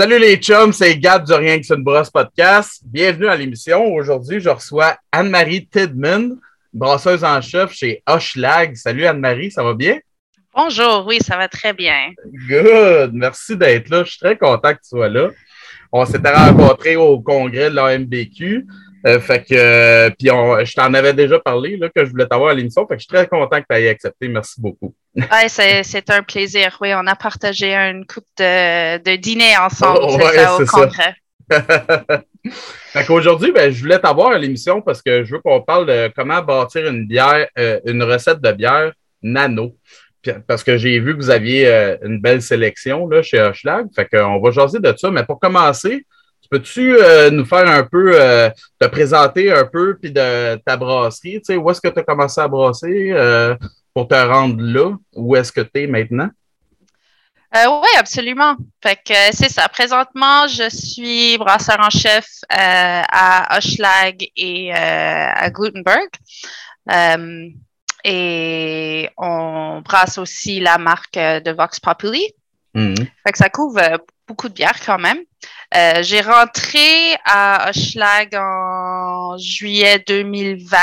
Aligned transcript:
Salut 0.00 0.18
les 0.18 0.38
chums, 0.38 0.72
c'est 0.72 0.96
Gab 0.96 1.26
du 1.26 1.34
Rien 1.34 1.58
que 1.58 1.66
c'est 1.66 1.74
une 1.74 1.84
brosse 1.84 2.08
podcast. 2.08 2.80
Bienvenue 2.86 3.28
à 3.28 3.36
l'émission. 3.36 3.84
Aujourd'hui, 3.92 4.40
je 4.40 4.48
reçois 4.48 4.96
Anne-Marie 5.12 5.66
Tidman, 5.66 6.38
brasseuse 6.72 7.22
en 7.22 7.38
chef 7.42 7.74
chez 7.74 8.02
Hochelag. 8.06 8.76
Salut 8.76 9.04
Anne-Marie, 9.04 9.50
ça 9.50 9.62
va 9.62 9.74
bien? 9.74 9.98
Bonjour, 10.54 11.04
oui, 11.06 11.18
ça 11.20 11.36
va 11.36 11.48
très 11.48 11.74
bien. 11.74 12.12
Good, 12.48 13.10
merci 13.12 13.58
d'être 13.58 13.90
là. 13.90 14.02
Je 14.02 14.12
suis 14.12 14.20
très 14.20 14.38
content 14.38 14.72
que 14.72 14.78
tu 14.78 14.88
sois 14.88 15.10
là. 15.10 15.28
On 15.92 16.06
s'était 16.06 16.32
rencontrés 16.32 16.96
au 16.96 17.20
congrès 17.20 17.68
de 17.68 17.74
l'AMBQ. 17.74 18.66
Euh, 19.06 19.18
fait 19.18 19.42
que, 19.44 19.54
euh, 19.54 20.10
puis 20.10 20.28
je 20.28 20.74
t'en 20.74 20.92
avais 20.92 21.14
déjà 21.14 21.38
parlé 21.38 21.76
là, 21.76 21.88
que 21.88 22.04
je 22.04 22.10
voulais 22.10 22.26
t'avoir 22.26 22.50
à 22.50 22.54
l'émission. 22.54 22.86
Fait 22.86 22.96
que 22.96 23.00
je 23.00 23.06
suis 23.06 23.14
très 23.14 23.26
content 23.26 23.60
que 23.60 23.66
tu 23.68 23.76
aies 23.76 23.88
accepté. 23.88 24.28
Merci 24.28 24.60
beaucoup. 24.60 24.94
Ouais, 25.16 25.48
c'est 25.48 26.10
un 26.10 26.22
plaisir. 26.22 26.76
Oui, 26.80 26.92
on 26.94 27.04
a 27.08 27.16
partagé 27.16 27.74
une 27.74 28.06
coupe 28.06 28.26
de, 28.38 28.98
de 28.98 29.16
dîner 29.16 29.56
ensemble 29.56 29.98
oh, 30.02 30.20
ça, 30.20 30.56
au 30.56 30.64
congrès. 30.66 31.16
fait 32.92 33.04
qu'aujourd'hui, 33.06 33.50
ben, 33.50 33.72
je 33.72 33.80
voulais 33.80 33.98
t'avoir 33.98 34.30
à 34.30 34.38
l'émission 34.38 34.80
parce 34.80 35.02
que 35.02 35.24
je 35.24 35.34
veux 35.34 35.40
qu'on 35.40 35.62
parle 35.62 35.86
de 35.86 36.12
comment 36.14 36.40
bâtir 36.42 36.86
une 36.86 37.08
bière, 37.08 37.48
euh, 37.58 37.80
une 37.86 38.04
recette 38.04 38.40
de 38.40 38.52
bière 38.52 38.92
nano. 39.20 39.76
Parce 40.46 40.62
que 40.62 40.76
j'ai 40.76 41.00
vu 41.00 41.16
que 41.16 41.22
vous 41.22 41.30
aviez 41.30 41.66
une 42.02 42.20
belle 42.20 42.42
sélection 42.42 43.08
là, 43.08 43.22
chez 43.22 43.40
Hochelag. 43.40 43.86
Fait 43.96 44.06
qu'on 44.06 44.38
va 44.38 44.50
jaser 44.52 44.78
de 44.78 44.94
ça. 44.96 45.10
Mais 45.10 45.24
pour 45.24 45.40
commencer, 45.40 46.06
Peux-tu 46.50 46.96
euh, 46.96 47.30
nous 47.30 47.44
faire 47.44 47.68
un 47.68 47.84
peu, 47.84 48.10
euh, 48.12 48.50
te 48.80 48.86
présenter 48.88 49.52
un 49.52 49.64
peu, 49.64 49.96
puis 49.96 50.10
de 50.10 50.56
ta 50.56 50.76
brasserie? 50.76 51.38
Tu 51.38 51.44
sais, 51.44 51.56
où 51.56 51.70
est-ce 51.70 51.80
que 51.80 51.86
tu 51.86 52.00
as 52.00 52.02
commencé 52.02 52.40
à 52.40 52.48
brasser 52.48 53.12
euh, 53.12 53.54
pour 53.94 54.08
te 54.08 54.16
rendre 54.16 54.60
là? 54.60 54.96
Où 55.14 55.36
est-ce 55.36 55.52
que 55.52 55.60
tu 55.60 55.82
es 55.82 55.86
maintenant? 55.86 56.28
oui, 57.54 57.88
absolument. 57.98 58.56
Fait 58.82 58.96
que 58.96 59.14
c'est 59.32 59.48
ça. 59.48 59.68
Présentement, 59.68 60.46
je 60.48 60.68
suis 60.68 61.38
brasseur 61.38 61.78
en 61.80 61.90
chef 61.90 62.26
à 62.48 63.56
Hochelag 63.56 64.24
et 64.36 64.72
à 64.72 65.50
Gutenberg. 65.50 66.08
et 68.04 69.10
on 69.16 69.82
brasse 69.84 70.18
aussi 70.18 70.60
la 70.60 70.78
marque 70.78 71.14
de 71.14 71.50
Vox 71.50 71.80
Populi. 71.80 72.24
Mm-hmm. 72.74 73.08
Fait 73.24 73.32
que 73.32 73.38
ça 73.38 73.48
couvre 73.48 73.80
beaucoup 74.30 74.48
de 74.48 74.54
bières 74.54 74.78
quand 74.86 74.98
même. 74.98 75.18
Euh, 75.74 76.02
j'ai 76.02 76.20
rentré 76.20 77.16
à 77.24 77.68
Hochelag 77.68 78.36
en 78.36 79.36
juillet 79.38 79.98
2020 80.06 80.76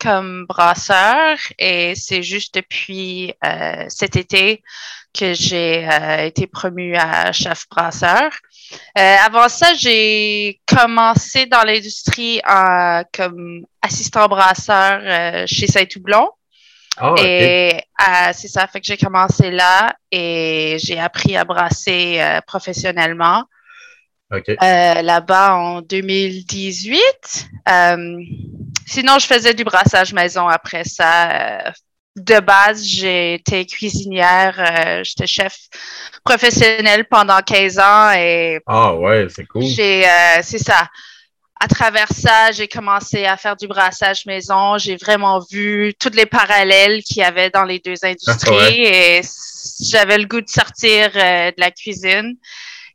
comme 0.00 0.46
brasseur 0.46 1.36
et 1.58 1.94
c'est 1.96 2.22
juste 2.22 2.54
depuis 2.54 3.34
euh, 3.44 3.84
cet 3.88 4.16
été 4.16 4.62
que 5.12 5.34
j'ai 5.34 5.86
euh, 5.86 6.24
été 6.24 6.46
promue 6.46 6.96
à 6.96 7.30
chef 7.32 7.68
brasseur. 7.68 8.30
avant 8.96 9.50
ça, 9.50 9.74
j'ai 9.74 10.60
commencé 10.66 11.44
dans 11.44 11.62
l'industrie 11.62 12.40
comme 13.12 13.66
assistant 13.82 14.28
brasseur 14.28 15.46
chez 15.46 15.66
Saint-Houblon. 15.66 16.26
Oh, 17.02 17.14
et 17.18 17.80
c'est 18.32 18.48
ça, 18.48 18.66
fait 18.66 18.80
que 18.80 18.86
j'ai 18.86 18.96
commencé 18.96 19.50
là 19.50 19.94
et 20.10 20.76
j'ai 20.78 20.98
appris 20.98 21.36
à 21.36 21.44
brasser 21.44 22.20
professionnellement. 22.46 23.44
Euh, 24.32 25.02
là-bas 25.02 25.54
en 25.56 25.80
2018. 25.82 27.00
Euh, 27.68 28.20
sinon, 28.86 29.18
je 29.18 29.26
faisais 29.26 29.54
du 29.54 29.64
brassage 29.64 30.12
maison 30.12 30.48
après 30.48 30.84
ça. 30.84 31.30
Euh, 31.30 31.70
de 32.16 32.38
base, 32.38 32.84
j'ai 32.84 33.34
été 33.34 33.66
cuisinière, 33.66 35.02
j'étais 35.02 35.26
chef 35.26 35.56
professionnel 36.24 37.06
pendant 37.10 37.40
15 37.40 37.78
ans 37.80 38.12
et. 38.12 38.60
Ah 38.66 38.94
ouais, 38.94 39.26
c'est 39.28 39.44
cool. 39.46 39.64
J'ai, 39.64 40.04
c'est 40.42 40.62
ça. 40.62 40.86
À 41.64 41.66
travers 41.66 42.12
ça, 42.12 42.52
j'ai 42.52 42.68
commencé 42.68 43.24
à 43.24 43.38
faire 43.38 43.56
du 43.56 43.66
brassage 43.66 44.26
maison. 44.26 44.76
J'ai 44.76 44.96
vraiment 44.96 45.40
vu 45.50 45.94
tous 45.98 46.10
les 46.12 46.26
parallèles 46.26 47.02
qu'il 47.02 47.18
y 47.18 47.22
avait 47.22 47.48
dans 47.48 47.64
les 47.64 47.78
deux 47.78 47.94
industries 48.02 48.84
et 48.84 49.22
j'avais 49.80 50.18
le 50.18 50.26
goût 50.26 50.42
de 50.42 50.48
sortir 50.48 51.10
de 51.14 51.58
la 51.58 51.70
cuisine. 51.70 52.36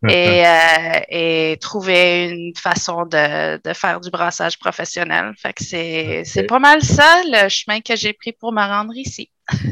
et, 0.08 0.46
euh, 0.46 1.00
et, 1.10 1.58
trouver 1.60 2.30
une 2.30 2.54
façon 2.56 3.06
de, 3.06 3.58
de, 3.58 3.74
faire 3.74 4.00
du 4.00 4.12
brassage 4.12 4.60
professionnel. 4.60 5.34
Fait 5.36 5.52
que 5.52 5.64
c'est, 5.64 6.22
c'est 6.24 6.44
pas 6.44 6.60
mal 6.60 6.84
ça, 6.84 7.22
le 7.26 7.50
chemin 7.50 7.82
que 7.82 7.96
j'ai 7.96 8.14
pris 8.14 8.32
pour 8.32 8.54
me 8.54 8.62
rendre 8.62 8.96
ici. 8.96 9.30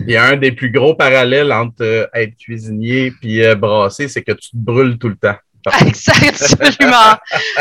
Il 0.08 0.12
y 0.12 0.18
a 0.18 0.26
un 0.26 0.36
des 0.36 0.52
plus 0.52 0.72
gros 0.72 0.96
parallèles 0.96 1.54
entre 1.54 1.84
euh, 1.84 2.08
être 2.14 2.36
cuisinier 2.36 3.12
puis 3.22 3.44
euh, 3.46 3.56
brasser, 3.56 4.08
c'est 4.08 4.24
que 4.24 4.34
tu 4.34 4.50
te 4.50 4.58
brûles 4.58 4.98
tout 4.98 5.08
le 5.10 5.16
temps. 5.16 5.38
Absolument. 6.28 7.18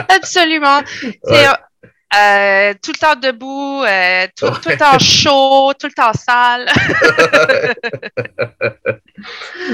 Absolument. 0.09 0.83
Euh, 2.15 2.73
tout 2.81 2.93
le 2.93 2.99
temps 2.99 3.17
debout, 3.17 3.83
euh, 3.83 4.27
tout, 4.37 4.47
le 4.47 4.77
temps 4.79 4.99
chaud, 5.01 5.73
tout 5.79 5.89
le 5.89 5.93
temps 5.93 6.13
sale. 6.13 6.67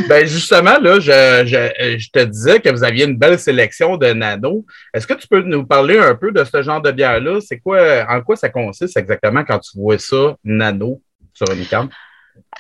ben 0.08 0.26
justement, 0.26 0.78
là, 0.78 0.98
je, 0.98 2.10
te 2.10 2.24
disais 2.24 2.58
que 2.60 2.70
vous 2.70 2.82
aviez 2.84 3.04
une 3.04 3.18
belle 3.18 3.38
sélection 3.38 3.98
de 3.98 4.06
nano. 4.14 4.64
Est-ce 4.94 5.06
que 5.06 5.12
tu 5.12 5.28
peux 5.28 5.42
nous 5.42 5.66
parler 5.66 5.98
un 5.98 6.14
peu 6.14 6.32
de 6.32 6.42
ce 6.42 6.62
genre 6.62 6.80
de 6.80 6.90
bière-là? 6.90 7.40
C'est 7.46 7.58
quoi, 7.58 8.06
en 8.08 8.22
quoi 8.22 8.34
ça 8.34 8.48
consiste 8.48 8.96
exactement 8.96 9.44
quand 9.44 9.58
tu 9.58 9.78
vois 9.78 9.98
ça, 9.98 10.34
nano, 10.42 11.02
sur 11.34 11.50
une 11.52 11.66
carte? 11.66 11.90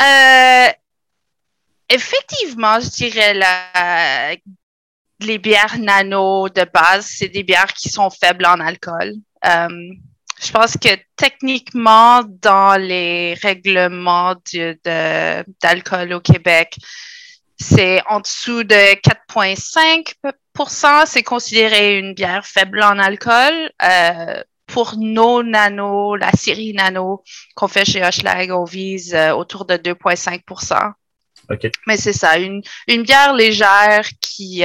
Euh, 0.02 0.68
effectivement, 1.88 2.78
je 2.78 2.90
dirais 2.90 3.32
la, 3.32 4.36
les 5.22 5.38
bières 5.38 5.78
nano 5.78 6.48
de 6.48 6.64
base, 6.72 7.06
c'est 7.06 7.28
des 7.28 7.42
bières 7.42 7.72
qui 7.72 7.88
sont 7.88 8.10
faibles 8.10 8.46
en 8.46 8.60
alcool. 8.60 9.14
Euh, 9.44 9.68
je 10.42 10.50
pense 10.50 10.76
que 10.76 10.88
techniquement, 11.16 12.22
dans 12.24 12.80
les 12.80 13.34
règlements 13.34 14.34
d'alcool 15.62 16.14
au 16.14 16.20
Québec, 16.20 16.76
c'est 17.58 18.02
en 18.08 18.20
dessous 18.20 18.64
de 18.64 18.74
4,5% 18.74 21.06
C'est 21.06 21.22
considéré 21.22 21.98
une 21.98 22.14
bière 22.14 22.44
faible 22.44 22.82
en 22.82 22.98
alcool. 22.98 23.70
Euh, 23.82 24.42
pour 24.66 24.96
nos 24.96 25.42
nano, 25.42 26.16
la 26.16 26.32
série 26.32 26.72
nano 26.72 27.22
qu'on 27.54 27.68
fait 27.68 27.84
chez 27.84 28.02
Hochelag, 28.04 28.50
on 28.50 28.64
vise 28.64 29.14
euh, 29.14 29.32
autour 29.32 29.66
de 29.66 29.74
2,5 29.74 30.42
Mais 31.86 31.96
c'est 31.96 32.12
ça, 32.12 32.38
une, 32.38 32.62
une 32.88 33.02
bière 33.02 33.34
légère 33.34 34.08
qui, 34.20 34.64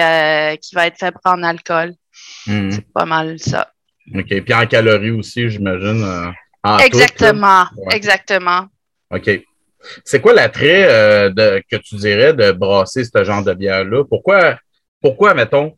qui 0.61 0.75
va 0.75 0.88
être 0.88 0.97
faible 0.97 1.17
en 1.25 1.43
alcool. 1.43 1.93
Mm-hmm. 2.47 2.71
C'est 2.71 2.93
pas 2.93 3.05
mal 3.05 3.39
ça. 3.39 3.71
OK. 4.15 4.41
Puis 4.41 4.53
en 4.53 4.65
calories 4.65 5.11
aussi, 5.11 5.49
j'imagine. 5.49 6.03
Euh, 6.03 6.77
exactement. 6.79 7.65
Exactement. 7.91 8.67
OK. 9.11 9.29
C'est 10.03 10.21
quoi 10.21 10.33
l'attrait 10.33 10.88
euh, 10.89 11.61
que 11.69 11.75
tu 11.77 11.95
dirais 11.95 12.33
de 12.33 12.51
brasser 12.51 13.03
ce 13.03 13.23
genre 13.23 13.44
de 13.44 13.53
bière-là? 13.53 14.03
Pourquoi, 14.05 14.57
pourquoi, 15.01 15.33
mettons, 15.33 15.77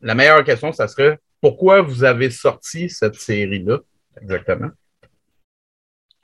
la 0.00 0.14
meilleure 0.14 0.44
question, 0.44 0.72
ça 0.72 0.88
serait 0.88 1.18
pourquoi 1.40 1.82
vous 1.82 2.04
avez 2.04 2.30
sorti 2.30 2.90
cette 2.90 3.14
série-là 3.14 3.78
exactement? 4.20 4.70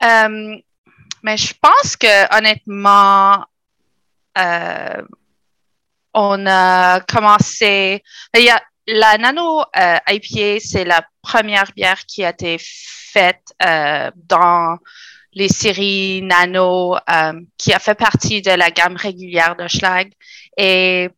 Euh, 0.03 0.55
mais 1.23 1.37
je 1.37 1.53
pense 1.59 1.95
que 1.95 2.37
honnêtement, 2.37 3.45
on 6.13 6.45
a 6.47 7.01
commencé. 7.01 8.03
Il 8.33 8.43
y 8.43 8.49
a, 8.49 8.61
la 8.87 9.17
Nano 9.17 9.61
euh, 9.61 9.97
IPA, 10.07 10.59
c'est 10.59 10.85
la 10.85 11.05
première 11.21 11.71
bière 11.75 12.05
qui 12.05 12.23
a 12.23 12.29
été 12.29 12.57
faite 12.59 13.53
euh, 13.65 14.11
dans 14.15 14.77
les 15.33 15.49
séries 15.49 16.21
Nano, 16.21 16.95
euh, 16.95 17.41
qui 17.57 17.73
a 17.73 17.79
fait 17.79 17.95
partie 17.95 18.41
de 18.41 18.51
la 18.51 18.71
gamme 18.71 18.95
régulière 18.95 19.55
de 19.55 19.67
Schlag. 19.67 20.11
Et 20.57 21.09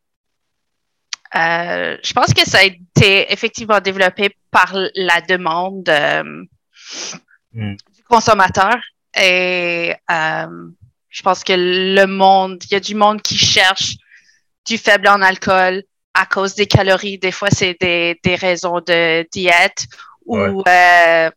je 1.33 2.13
pense 2.13 2.33
que 2.33 2.49
ça 2.49 2.59
a 2.59 2.63
été 2.63 3.31
effectivement 3.31 3.79
développé 3.79 4.35
par 4.49 4.73
la 4.95 5.21
demande 5.21 5.87
hmm. 7.53 7.75
du 7.75 8.03
consommateur. 8.09 8.75
Et 9.19 9.93
je 11.17 11.23
pense 11.23 11.43
que 11.43 11.53
le 11.55 12.05
monde, 12.05 12.63
il 12.65 12.73
y 12.73 12.75
a 12.75 12.79
du 12.79 12.93
monde 12.93 13.23
qui 13.23 13.39
cherche 13.39 13.95
du 14.67 14.77
faible 14.77 15.07
en 15.07 15.23
alcool, 15.23 15.81
à 16.13 16.27
cause 16.27 16.53
des 16.53 16.67
calories. 16.67 17.17
Des 17.17 17.31
fois, 17.31 17.49
c'est 17.49 17.75
des, 17.81 18.19
des, 18.23 18.35
raisons 18.35 18.81
de 18.81 19.27
diète 19.31 19.87
ou 20.27 20.61
euh, 20.67 21.31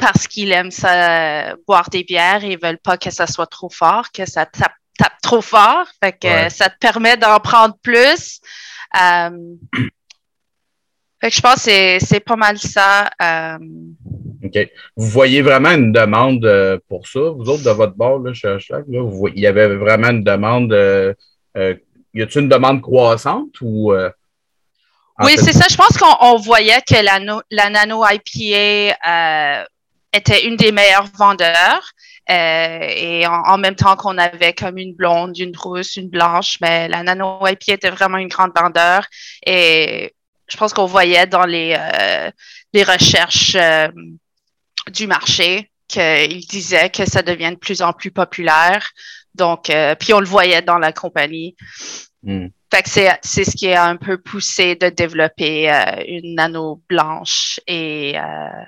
parce 0.00 0.26
qu'ils 0.26 0.50
aiment 0.50 0.72
ça, 0.72 1.54
boire 1.68 1.90
des 1.90 2.02
bières 2.02 2.42
et 2.42 2.54
ils 2.54 2.58
veulent 2.60 2.80
pas 2.82 2.96
que 2.96 3.10
ça 3.10 3.28
soit 3.28 3.46
trop 3.46 3.70
fort, 3.70 4.10
que 4.10 4.28
ça 4.28 4.46
tape, 4.46 4.74
tape 4.98 5.20
trop 5.22 5.42
fort. 5.42 5.86
Fait 6.02 6.18
que 6.18 6.48
ça 6.52 6.68
te 6.68 6.78
permet 6.80 7.16
d'en 7.16 7.38
prendre 7.38 7.76
plus. 7.82 8.40
Euh, 9.00 9.30
fait 11.20 11.30
que 11.30 11.36
je 11.36 11.40
pense 11.40 11.64
que 11.66 11.98
c'est 12.04 12.24
pas 12.24 12.34
mal 12.34 12.58
ça. 12.58 13.08
Euh. 13.22 13.58
OK. 14.54 14.68
Vous 14.96 15.06
voyez 15.06 15.42
vraiment 15.42 15.70
une 15.70 15.92
demande 15.92 16.80
pour 16.88 17.06
ça, 17.06 17.20
vous 17.20 17.48
autres, 17.48 17.64
de 17.64 17.70
votre 17.70 17.94
bord, 17.94 18.18
là, 18.18 18.34
chez 18.34 18.48
Hashtag, 18.48 18.84
là, 18.88 19.00
il 19.34 19.40
y 19.40 19.46
avait 19.46 19.74
vraiment 19.76 20.10
une 20.10 20.24
demande 20.24 20.72
y 22.14 22.22
a-t-il 22.22 22.42
une 22.42 22.48
demande 22.48 22.82
croissante 22.82 23.60
ou. 23.60 23.92
Euh? 23.92 24.10
Oui, 25.20 25.34
c'est 25.36 25.52
ça. 25.52 25.66
Je 25.70 25.76
pense 25.76 25.96
qu'on 25.98 26.36
voyait 26.36 26.80
que 26.82 27.02
la, 27.02 27.20
la 27.50 27.70
nano 27.70 28.04
IPA 28.04 28.96
euh, 29.06 29.64
était 30.12 30.46
une 30.46 30.56
des 30.56 30.72
meilleures 30.72 31.08
vendeurs. 31.16 31.92
Euh, 32.30 32.78
et 32.80 33.26
en, 33.26 33.58
même 33.58 33.74
temps 33.74 33.96
qu'on 33.96 34.16
avait 34.16 34.52
comme 34.52 34.78
une 34.78 34.94
blonde, 34.94 35.36
une 35.38 35.56
rousse, 35.56 35.96
une 35.96 36.08
blanche, 36.08 36.58
mais 36.60 36.88
la 36.88 37.02
nano 37.02 37.40
IPA 37.46 37.74
était 37.74 37.90
vraiment 37.90 38.18
une 38.18 38.28
grande 38.28 38.52
vendeur. 38.56 39.06
Et 39.44 40.14
je 40.48 40.56
pense 40.56 40.72
qu'on 40.72 40.86
voyait 40.86 41.26
dans 41.26 41.44
les, 41.44 41.76
euh, 41.78 42.30
les 42.72 42.84
recherches 42.84 43.56
du 44.90 45.06
marché 45.06 45.70
qu'il 45.88 46.46
disait 46.46 46.90
que 46.90 47.08
ça 47.08 47.22
devient 47.22 47.50
de 47.50 47.56
plus 47.56 47.82
en 47.82 47.92
plus 47.92 48.10
populaire. 48.10 48.90
Donc, 49.34 49.70
puis 49.98 50.12
on 50.12 50.20
le 50.20 50.26
voyait 50.26 50.62
dans 50.62 50.78
la 50.78 50.92
compagnie. 50.92 51.56
Hmm. 52.22 52.48
Fait 52.72 52.82
que 52.82 52.88
c'est, 52.88 53.44
ce 53.44 53.50
qui 53.54 53.66
est 53.66 53.76
un 53.76 53.96
peu 53.96 54.16
poussé 54.16 54.76
de 54.76 54.88
développer 54.88 55.70
euh, 55.70 56.02
une 56.08 56.36
nano 56.36 56.80
blanche 56.88 57.60
et, 57.66 58.14
euh, 58.16 58.62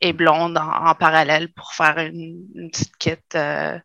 et 0.00 0.14
blonde 0.14 0.56
en, 0.56 0.94
parallèle 0.94 1.52
pour 1.52 1.74
faire 1.74 1.98
une, 1.98 2.70
petite 2.70 2.96
kit 2.96 3.10
euh, 3.34 3.78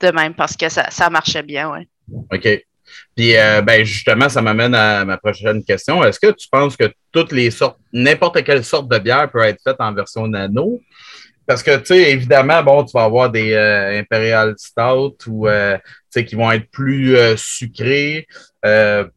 de 0.00 0.10
même 0.12 0.34
parce 0.34 0.56
que 0.56 0.68
ça, 0.68 0.88
ça 0.90 1.10
marchait 1.10 1.42
bien, 1.42 1.68
oui. 1.68 1.88
OK. 2.32 2.64
Puis, 3.16 3.32
ben 3.34 3.84
justement, 3.84 4.28
ça 4.28 4.40
m'amène 4.40 4.74
à 4.74 5.04
ma 5.04 5.18
prochaine 5.18 5.64
question. 5.64 6.02
Est-ce 6.04 6.20
que 6.20 6.30
tu 6.30 6.48
penses 6.48 6.76
que 6.76 6.90
toutes 7.10 7.32
les 7.32 7.50
sortes, 7.50 7.78
n'importe 7.92 8.42
quelle 8.44 8.64
sorte 8.64 8.88
de 8.88 8.98
bière 8.98 9.30
peut 9.30 9.42
être 9.42 9.60
faite 9.62 9.76
en 9.80 9.92
version 9.92 10.28
nano? 10.28 10.80
Parce 11.48 11.62
que, 11.62 11.78
tu 11.78 11.86
sais, 11.86 12.12
évidemment, 12.12 12.62
bon, 12.62 12.84
tu 12.84 12.92
vas 12.92 13.04
avoir 13.04 13.30
des 13.30 13.56
Imperial 13.56 14.54
Stout 14.58 15.16
ou, 15.26 15.46
tu 15.48 15.80
sais, 16.10 16.24
qui 16.26 16.34
vont 16.34 16.52
être 16.52 16.70
plus 16.70 17.16
sucrés. 17.38 18.26
Euh, 18.66 19.08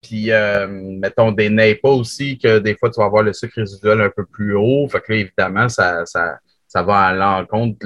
puis, 0.00 0.30
euh, 0.30 0.68
mettons, 0.68 1.32
des 1.32 1.50
NEPA 1.50 1.88
aussi, 1.88 2.38
que 2.38 2.60
des 2.60 2.76
fois, 2.76 2.90
tu 2.90 3.00
vas 3.00 3.06
avoir 3.06 3.24
le 3.24 3.32
sucre 3.32 3.56
résiduel 3.56 4.00
un 4.00 4.10
peu 4.10 4.24
plus 4.24 4.54
haut. 4.54 4.88
Fait 4.88 5.00
que 5.00 5.12
là, 5.12 5.18
évidemment, 5.18 5.68
ça, 5.68 6.06
ça, 6.06 6.38
ça 6.68 6.82
va 6.84 7.00
à 7.00 7.12
l'encontre 7.12 7.84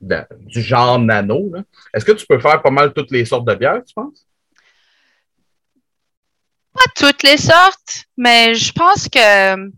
du 0.00 0.60
genre 0.60 0.98
nano. 0.98 1.52
Est-ce 1.94 2.04
que 2.04 2.12
tu 2.12 2.26
peux 2.26 2.40
faire 2.40 2.60
pas 2.60 2.70
mal 2.70 2.92
toutes 2.92 3.12
les 3.12 3.24
sortes 3.24 3.46
de 3.46 3.54
bières, 3.54 3.82
tu 3.84 3.94
penses? 3.94 4.26
Pas 6.74 6.90
toutes 6.96 7.22
les 7.22 7.36
sortes, 7.36 8.06
mais 8.16 8.54
je 8.54 8.72
pense 8.72 9.08
que 9.08 9.70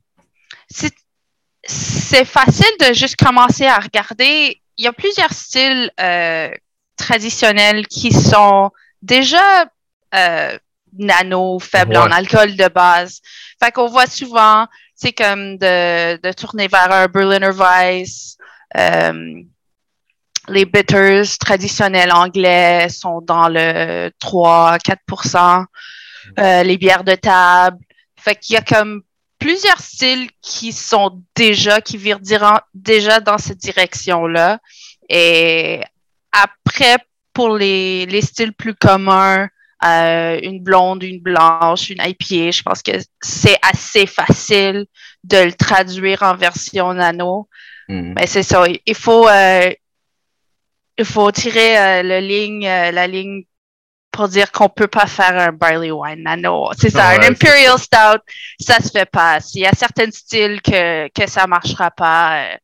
c'est 1.65 2.25
facile 2.25 2.77
de 2.81 2.93
juste 2.93 3.17
commencer 3.17 3.67
à 3.67 3.79
regarder. 3.79 4.61
Il 4.77 4.85
y 4.85 4.89
a 4.89 4.93
plusieurs 4.93 5.33
styles 5.33 5.91
euh, 6.01 6.51
traditionnels 6.97 7.87
qui 7.87 8.13
sont 8.13 8.71
déjà 9.01 9.67
euh, 10.15 10.59
nano, 10.99 11.59
faible 11.59 11.97
en 11.97 12.11
alcool 12.11 12.57
de 12.57 12.69
base. 12.69 13.21
Fait 13.63 13.73
qu'on 13.73 13.87
voit 13.87 14.07
souvent, 14.07 14.67
c'est 14.95 15.13
comme 15.13 15.57
de, 15.59 16.17
de, 16.17 16.33
tourner 16.33 16.69
vers 16.69 16.91
un 16.93 17.07
Berliner 17.07 17.51
Weiss. 17.51 18.37
Euh, 18.77 19.43
les 20.49 20.65
bitters 20.65 21.39
traditionnels 21.39 22.13
anglais 22.13 22.89
sont 22.89 23.21
dans 23.21 23.49
le 23.49 24.11
3-4% 24.21 25.65
euh, 26.39 26.63
les 26.63 26.77
bières 26.79 27.05
de 27.05 27.15
table. 27.15 27.79
Fait 28.17 28.37
qu'il 28.37 28.55
y 28.55 28.57
a 28.57 28.63
comme 28.63 29.03
plusieurs 29.43 29.81
styles 29.81 30.31
qui 30.41 30.73
sont 30.73 31.23
déjà, 31.35 31.81
qui 31.81 31.97
virent 31.97 32.21
déjà 32.75 33.21
dans 33.21 33.39
cette 33.39 33.59
direction-là. 33.59 34.61
Et 35.09 35.81
après, 36.31 36.97
pour 37.33 37.57
les, 37.57 38.07
les 38.07 38.23
styles 38.23 38.53
plus 38.53 38.75
communs, 38.75 39.49
euh, 39.85 40.39
une 40.43 40.63
blonde, 40.63 41.03
une 41.03 41.21
blanche, 41.21 41.91
une 41.91 42.01
IPA. 42.01 42.53
Je 42.53 42.63
pense 42.63 42.83
que 42.83 42.93
c'est 43.21 43.59
assez 43.63 44.07
facile 44.07 44.87
de 45.25 45.39
le 45.39 45.53
traduire 45.53 46.23
en 46.23 46.37
version 46.37 46.95
nano. 46.95 47.49
Mhm. 47.89 48.15
Mais 48.17 48.29
c'est 48.29 48.45
ça. 48.45 48.65
Il 48.87 48.95
faut, 48.95 49.29
euh, 49.29 49.73
il 50.99 51.05
faut 51.05 51.33
tirer 51.33 51.79
euh, 51.79 52.03
le 52.05 52.21
ligne, 52.21 52.65
la 52.65 53.07
ligne 53.09 53.43
pour 54.13 54.29
dire 54.29 54.53
qu'on 54.53 54.69
peut 54.69 54.87
pas 54.87 55.07
faire 55.07 55.37
un 55.39 55.53
barley 55.53 55.91
wine 55.91 56.23
nano. 56.23 56.71
C'est 56.79 56.91
ça. 56.91 57.09
un 57.09 57.23
Imperial 57.23 57.79
Stout, 57.79 58.23
ça 58.61 58.79
se 58.81 58.91
fait 58.91 59.11
pas. 59.11 59.39
Il 59.55 59.63
y 59.63 59.67
a 59.67 59.73
certains 59.73 60.11
styles 60.11 60.61
que, 60.63 61.09
que 61.09 61.29
ça 61.29 61.47
marchera 61.47 61.91
pas. 61.91 62.59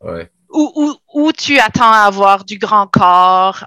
Ouais. 0.00 0.28
Ou, 0.52 1.32
tu 1.32 1.58
attends 1.58 1.92
à 1.92 2.06
avoir 2.06 2.44
du 2.44 2.58
grand 2.58 2.88
corps. 2.88 3.64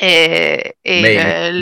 Et, 0.00 0.74
euh, 0.86 1.60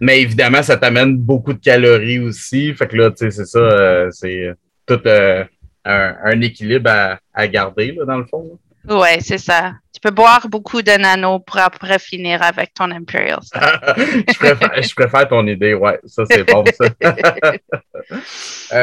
mais, 0.00 0.20
évidemment, 0.20 0.62
ça 0.62 0.76
t'amène 0.76 1.16
beaucoup 1.16 1.52
de 1.52 1.60
calories 1.60 2.18
aussi. 2.18 2.74
Fait 2.74 2.88
que 2.88 2.96
là, 2.96 3.10
tu 3.10 3.18
sais, 3.18 3.30
c'est 3.30 3.46
ça, 3.46 3.58
euh, 3.58 4.08
c'est 4.10 4.52
tout 4.86 5.00
euh, 5.06 5.44
un, 5.84 6.40
équilibre 6.40 6.90
à, 7.32 7.48
garder, 7.48 7.92
là, 7.92 8.04
dans 8.04 8.18
le 8.18 8.26
fond. 8.26 8.58
Oui, 8.88 9.20
c'est 9.20 9.38
ça. 9.38 9.74
Peux 10.04 10.10
boire 10.10 10.46
beaucoup 10.50 10.82
de 10.82 10.90
nano 10.90 11.38
pour 11.38 11.56
après 11.56 11.98
finir 11.98 12.42
avec 12.42 12.74
ton 12.74 12.90
Imperial. 12.90 13.38
je, 13.54 14.38
préfère, 14.38 14.82
je, 14.82 14.94
préfère, 14.94 15.26
ton 15.28 15.46
idée, 15.46 15.72
ouais. 15.72 15.98
Ça, 16.04 16.24
c'est 16.30 16.44
bon, 16.44 16.62
ça. 16.78 16.90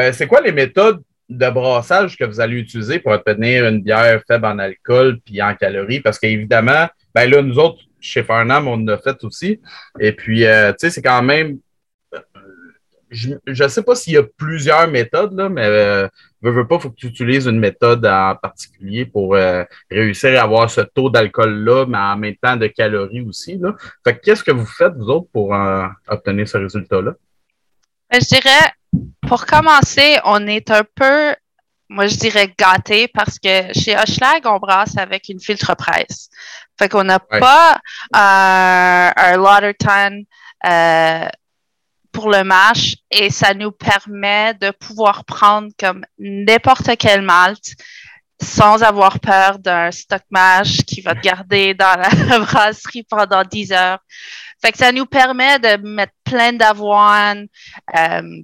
c'est 0.12 0.26
quoi 0.26 0.40
les 0.40 0.50
méthodes 0.50 1.00
de 1.28 1.48
brassage 1.48 2.18
que 2.18 2.24
vous 2.24 2.40
allez 2.40 2.56
utiliser 2.56 2.98
pour 2.98 3.12
obtenir 3.12 3.68
une 3.68 3.82
bière 3.82 4.20
faible 4.26 4.46
en 4.46 4.58
alcool 4.58 5.20
puis 5.24 5.40
en 5.40 5.54
calories? 5.54 6.00
Parce 6.00 6.18
qu'évidemment, 6.18 6.88
ben 7.14 7.30
là, 7.30 7.40
nous 7.40 7.56
autres, 7.56 7.82
chez 8.00 8.24
Farnham, 8.24 8.66
on 8.66 8.78
l'a 8.78 8.98
fait 8.98 9.22
aussi. 9.22 9.60
Et 10.00 10.10
puis, 10.10 10.44
euh, 10.44 10.72
tu 10.72 10.78
sais, 10.80 10.90
c'est 10.90 11.02
quand 11.02 11.22
même. 11.22 11.58
Euh, 13.12 13.38
je 13.46 13.64
ne 13.64 13.68
sais 13.68 13.82
pas 13.82 13.94
s'il 13.94 14.14
y 14.14 14.16
a 14.16 14.22
plusieurs 14.22 14.88
méthodes, 14.88 15.34
là, 15.34 15.48
mais 15.48 15.66
euh, 15.66 16.08
veux, 16.40 16.66
pas, 16.66 16.76
il 16.76 16.80
faut 16.80 16.90
que 16.90 16.96
tu 16.96 17.06
utilises 17.06 17.46
une 17.46 17.58
méthode 17.58 18.04
en 18.06 18.34
particulier 18.36 19.06
pour 19.06 19.34
euh, 19.34 19.64
réussir 19.90 20.38
à 20.40 20.44
avoir 20.44 20.70
ce 20.70 20.80
taux 20.80 21.10
d'alcool-là, 21.10 21.86
mais 21.86 21.98
en 21.98 22.16
même 22.16 22.36
temps 22.36 22.56
de 22.56 22.66
calories 22.66 23.20
aussi. 23.22 23.58
Là. 23.58 23.74
Fait 24.04 24.18
qu'est-ce 24.18 24.44
que 24.44 24.52
vous 24.52 24.66
faites, 24.66 24.94
vous 24.94 25.08
autres, 25.08 25.28
pour 25.32 25.54
obtenir 26.08 26.48
ce 26.48 26.58
résultat-là? 26.58 27.12
Je 28.12 28.26
dirais, 28.26 28.72
pour 29.26 29.46
commencer, 29.46 30.18
on 30.24 30.46
est 30.46 30.70
un 30.70 30.84
peu 30.94 31.34
moi, 31.92 32.06
je 32.06 32.16
dirais 32.16 32.52
gâté 32.58 33.06
parce 33.08 33.38
que 33.38 33.72
chez 33.74 33.94
Hochelag, 33.96 34.46
on 34.46 34.58
brasse 34.58 34.96
avec 34.96 35.28
une 35.28 35.40
filtre 35.40 35.76
presse. 35.76 36.30
Fait 36.78 36.88
qu'on 36.88 37.04
n'a 37.04 37.18
pas 37.18 37.74
euh, 38.16 39.10
un 39.14 39.36
Lauderton 39.36 40.24
euh, 40.66 41.28
pour 42.12 42.30
le 42.30 42.44
mash 42.44 42.96
et 43.10 43.30
ça 43.30 43.54
nous 43.54 43.72
permet 43.72 44.54
de 44.54 44.70
pouvoir 44.70 45.24
prendre 45.24 45.70
comme 45.78 46.04
n'importe 46.18 46.90
quel 46.98 47.22
malt 47.22 47.74
sans 48.40 48.82
avoir 48.82 49.20
peur 49.20 49.58
d'un 49.58 49.90
stock 49.90 50.22
mash 50.30 50.78
qui 50.78 51.00
va 51.00 51.14
te 51.14 51.20
garder 51.20 51.74
dans 51.74 51.98
la 51.98 52.38
brasserie 52.44 53.04
pendant 53.04 53.44
10 53.44 53.72
heures. 53.72 54.00
Fait 54.60 54.72
que 54.72 54.78
ça 54.78 54.92
nous 54.92 55.06
permet 55.06 55.58
de 55.58 55.76
mettre 55.86 56.12
plein 56.24 56.52
d'avoine, 56.52 57.46
euh, 57.96 58.42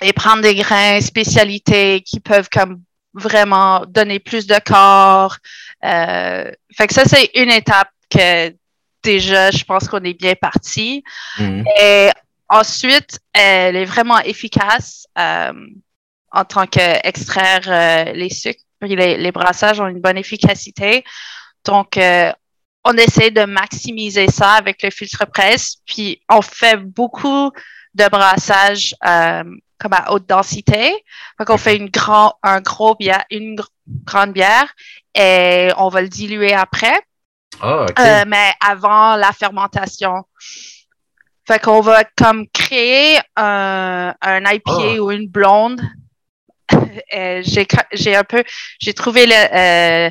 et 0.00 0.12
prendre 0.12 0.42
des 0.42 0.54
grains 0.54 1.00
spécialités 1.00 2.02
qui 2.02 2.20
peuvent 2.20 2.48
comme 2.50 2.82
vraiment 3.14 3.84
donner 3.86 4.20
plus 4.20 4.46
de 4.46 4.56
corps. 4.64 5.36
Euh, 5.84 6.50
fait 6.76 6.86
que 6.86 6.94
ça, 6.94 7.04
c'est 7.04 7.30
une 7.34 7.50
étape 7.50 7.90
que 8.10 8.54
déjà, 9.02 9.50
je 9.50 9.64
pense 9.64 9.88
qu'on 9.88 10.04
est 10.04 10.18
bien 10.18 10.34
parti. 10.34 11.02
Mhm. 11.38 11.64
Et 11.80 12.10
ensuite, 12.48 13.20
elle 13.32 13.76
est 13.76 13.84
vraiment 13.84 14.18
efficace 14.20 15.06
euh, 15.18 15.52
en 16.32 16.44
tant 16.44 16.66
qu'extraire 16.66 17.60
euh, 17.66 18.12
les 18.12 18.30
sucres. 18.30 18.62
Les, 18.80 19.16
les, 19.16 19.32
brassages 19.32 19.80
ont 19.80 19.88
une 19.88 20.00
bonne 20.00 20.18
efficacité. 20.18 21.04
Donc, 21.64 21.96
euh, 21.96 22.32
on 22.84 22.92
essaie 22.96 23.30
de 23.30 23.44
maximiser 23.44 24.28
ça 24.28 24.52
avec 24.52 24.82
le 24.82 24.90
filtre 24.90 25.26
presse. 25.26 25.78
Puis, 25.84 26.22
on 26.28 26.42
fait 26.42 26.76
beaucoup 26.76 27.50
de 27.94 28.08
brassage 28.08 28.94
euh, 29.04 29.42
comme 29.78 29.92
à 29.92 30.12
haute 30.12 30.26
densité. 30.26 31.04
Donc, 31.38 31.50
on 31.50 31.58
fait 31.58 31.76
une 31.76 31.90
grand, 31.90 32.34
un 32.42 32.60
gros 32.60 32.94
bière, 32.94 33.24
une 33.30 33.60
grande 34.04 34.32
bière 34.32 34.72
et 35.14 35.70
on 35.76 35.88
va 35.88 36.02
le 36.02 36.08
diluer 36.08 36.54
après. 36.54 37.00
Ah, 37.60 37.86
euh, 37.98 38.24
mais 38.26 38.52
avant 38.60 39.16
la 39.16 39.32
fermentation. 39.32 40.24
Fait 41.48 41.58
qu'on 41.58 41.80
va 41.80 42.04
comme 42.04 42.46
créer 42.48 43.18
un, 43.34 44.14
un 44.20 44.52
IPA 44.52 44.70
ah. 44.70 45.00
ou 45.00 45.10
une 45.10 45.28
blonde. 45.28 45.80
j'ai 47.10 48.16
un 48.16 48.24
peu, 48.24 48.44
j'ai 48.78 48.92
trouvé 48.92 49.24
le, 49.24 50.10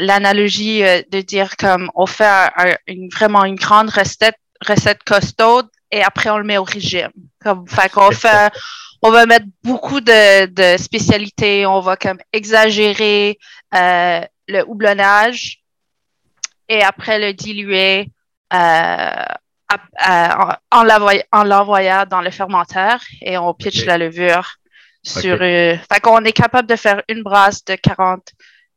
l'analogie 0.00 0.84
euh, 0.84 1.00
de 1.10 1.22
dire 1.22 1.56
comme 1.56 1.90
on 1.94 2.04
fait 2.04 2.50
une, 2.86 3.08
vraiment 3.08 3.46
une 3.46 3.54
grande 3.54 3.88
recette, 3.88 4.36
recette 4.66 5.02
costaud 5.02 5.62
et 5.90 6.02
après 6.02 6.28
on 6.28 6.36
le 6.36 6.44
met 6.44 6.58
au 6.58 6.64
régime. 6.64 7.08
Comme, 7.40 7.66
fait 7.66 7.90
qu'on 7.90 8.10
fait, 8.10 8.52
on 9.00 9.10
va 9.10 9.24
mettre 9.24 9.46
beaucoup 9.62 10.02
de, 10.02 10.44
de 10.44 10.76
spécialités, 10.76 11.64
on 11.64 11.80
va 11.80 11.96
comme 11.96 12.18
exagérer 12.34 13.38
euh, 13.74 14.20
le 14.46 14.62
houblonnage 14.68 15.62
et 16.68 16.82
après 16.82 17.18
le 17.18 17.32
diluer 17.32 18.10
euh, 18.52 19.24
en 20.70 21.44
l'envoyant 21.44 22.04
dans 22.08 22.20
le 22.20 22.30
fermenteur 22.30 23.00
et 23.20 23.36
on 23.38 23.52
pitch 23.54 23.84
la 23.84 23.98
levure 23.98 24.56
sur. 25.02 25.34
Okay. 25.34 25.80
fait 25.90 26.00
qu'on 26.00 26.24
est 26.24 26.32
capable 26.32 26.68
de 26.68 26.76
faire 26.76 27.02
une 27.08 27.22
brasse 27.22 27.64
de 27.64 27.74
40 27.74 28.22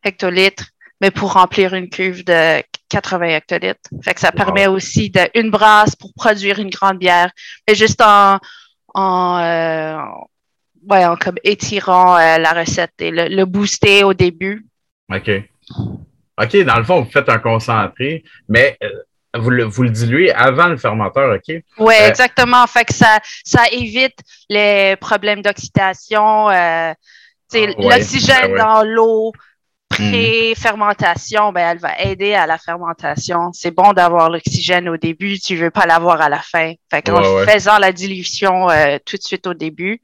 hectolitres, 0.04 0.66
mais 1.02 1.12
pour 1.12 1.34
remplir 1.34 1.74
une 1.74 1.90
cuve 1.90 2.24
de 2.24 2.62
80 2.90 3.28
hectolitres. 3.28 3.90
Fait 4.04 4.14
que 4.14 4.20
ça 4.20 4.32
permet 4.32 4.68
aussi 4.68 5.10
de 5.10 5.22
une 5.36 5.52
brasse 5.52 5.96
pour 5.96 6.14
produire 6.14 6.60
une 6.60 6.70
grande 6.70 6.98
bière, 6.98 7.32
mais 7.68 7.76
juste 7.76 8.02
en, 8.02 8.40
en, 8.94 9.40
euh, 9.40 9.98
ouais, 10.90 11.06
en 11.06 11.16
comme 11.16 11.38
étirant 11.44 12.18
euh, 12.18 12.38
la 12.38 12.54
recette 12.54 12.94
et 13.00 13.12
le, 13.12 13.28
le, 13.28 13.46
booster 13.46 14.04
au 14.04 14.14
début. 14.14 14.66
OK. 15.14 15.30
OK, 16.42 16.58
dans 16.64 16.78
le 16.78 16.84
fond, 16.84 17.02
vous 17.02 17.12
faites 17.12 17.30
un 17.30 17.40
concentré, 17.40 18.24
mais 18.48 18.78
euh, 18.84 18.90
vous 19.38 19.50
le, 19.50 19.64
vous 19.64 19.84
le 19.84 19.90
diluez 19.90 20.32
avant 20.32 20.68
le 20.68 20.78
fermenteur, 20.78 21.36
OK? 21.36 21.56
Oui, 21.78 21.94
euh, 22.00 22.08
exactement. 22.08 22.66
Fait 22.68 22.86
que 22.86 22.94
ça, 22.94 23.20
ça 23.44 23.64
évite 23.72 24.18
les 24.50 24.96
problèmes 24.96 25.42
d'oxydation. 25.42 26.50
Euh, 26.50 26.94
ouais, 27.54 27.76
L'oxygène 27.78 28.54
ouais. 28.54 28.58
dans 28.58 28.84
l'eau 28.84 29.32
pré-fermentation, 29.90 31.52
ben, 31.52 31.72
elle 31.72 31.80
va 31.80 32.00
aider 32.00 32.34
à 32.34 32.48
la 32.48 32.58
fermentation. 32.58 33.52
C'est 33.54 33.72
bon 33.72 33.94
d'avoir 33.94 34.30
l'oxygène 34.30 34.88
au 34.88 34.98
début, 34.98 35.40
tu 35.40 35.56
veux 35.56 35.72
pas 35.72 35.86
l'avoir 35.86 36.22
à 36.22 36.30
la 36.30 36.42
fin. 36.42 36.74
Fait 36.90 37.02
qu'en 37.02 37.22
faisant 37.46 37.78
la 37.78 37.92
dilution 37.92 38.70
euh, 38.70 38.98
tout 39.06 39.18
de 39.18 39.24
suite 39.24 39.46
au 39.48 39.54
début. 39.54 40.02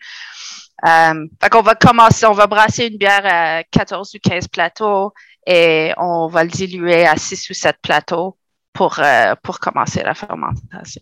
Fait 0.84 1.50
qu'on 1.50 1.62
va 1.62 1.74
commencer, 1.74 2.26
on 2.26 2.34
va 2.34 2.46
brasser 2.48 2.88
une 2.88 2.98
bière 2.98 3.24
à 3.24 3.64
14 3.64 4.14
ou 4.16 4.20
15 4.22 4.48
plateaux 4.50 5.14
et 5.48 5.94
on 5.98 6.28
va 6.28 6.44
le 6.44 6.50
diluer 6.50 7.08
à 7.08 7.16
6 7.16 7.50
ou 7.50 7.54
7 7.54 7.78
plateaux 7.82 8.38
pour, 8.76 9.00
euh, 9.00 9.34
pour 9.42 9.60
commencer 9.60 10.04
la 10.04 10.14
fermentation. 10.14 11.02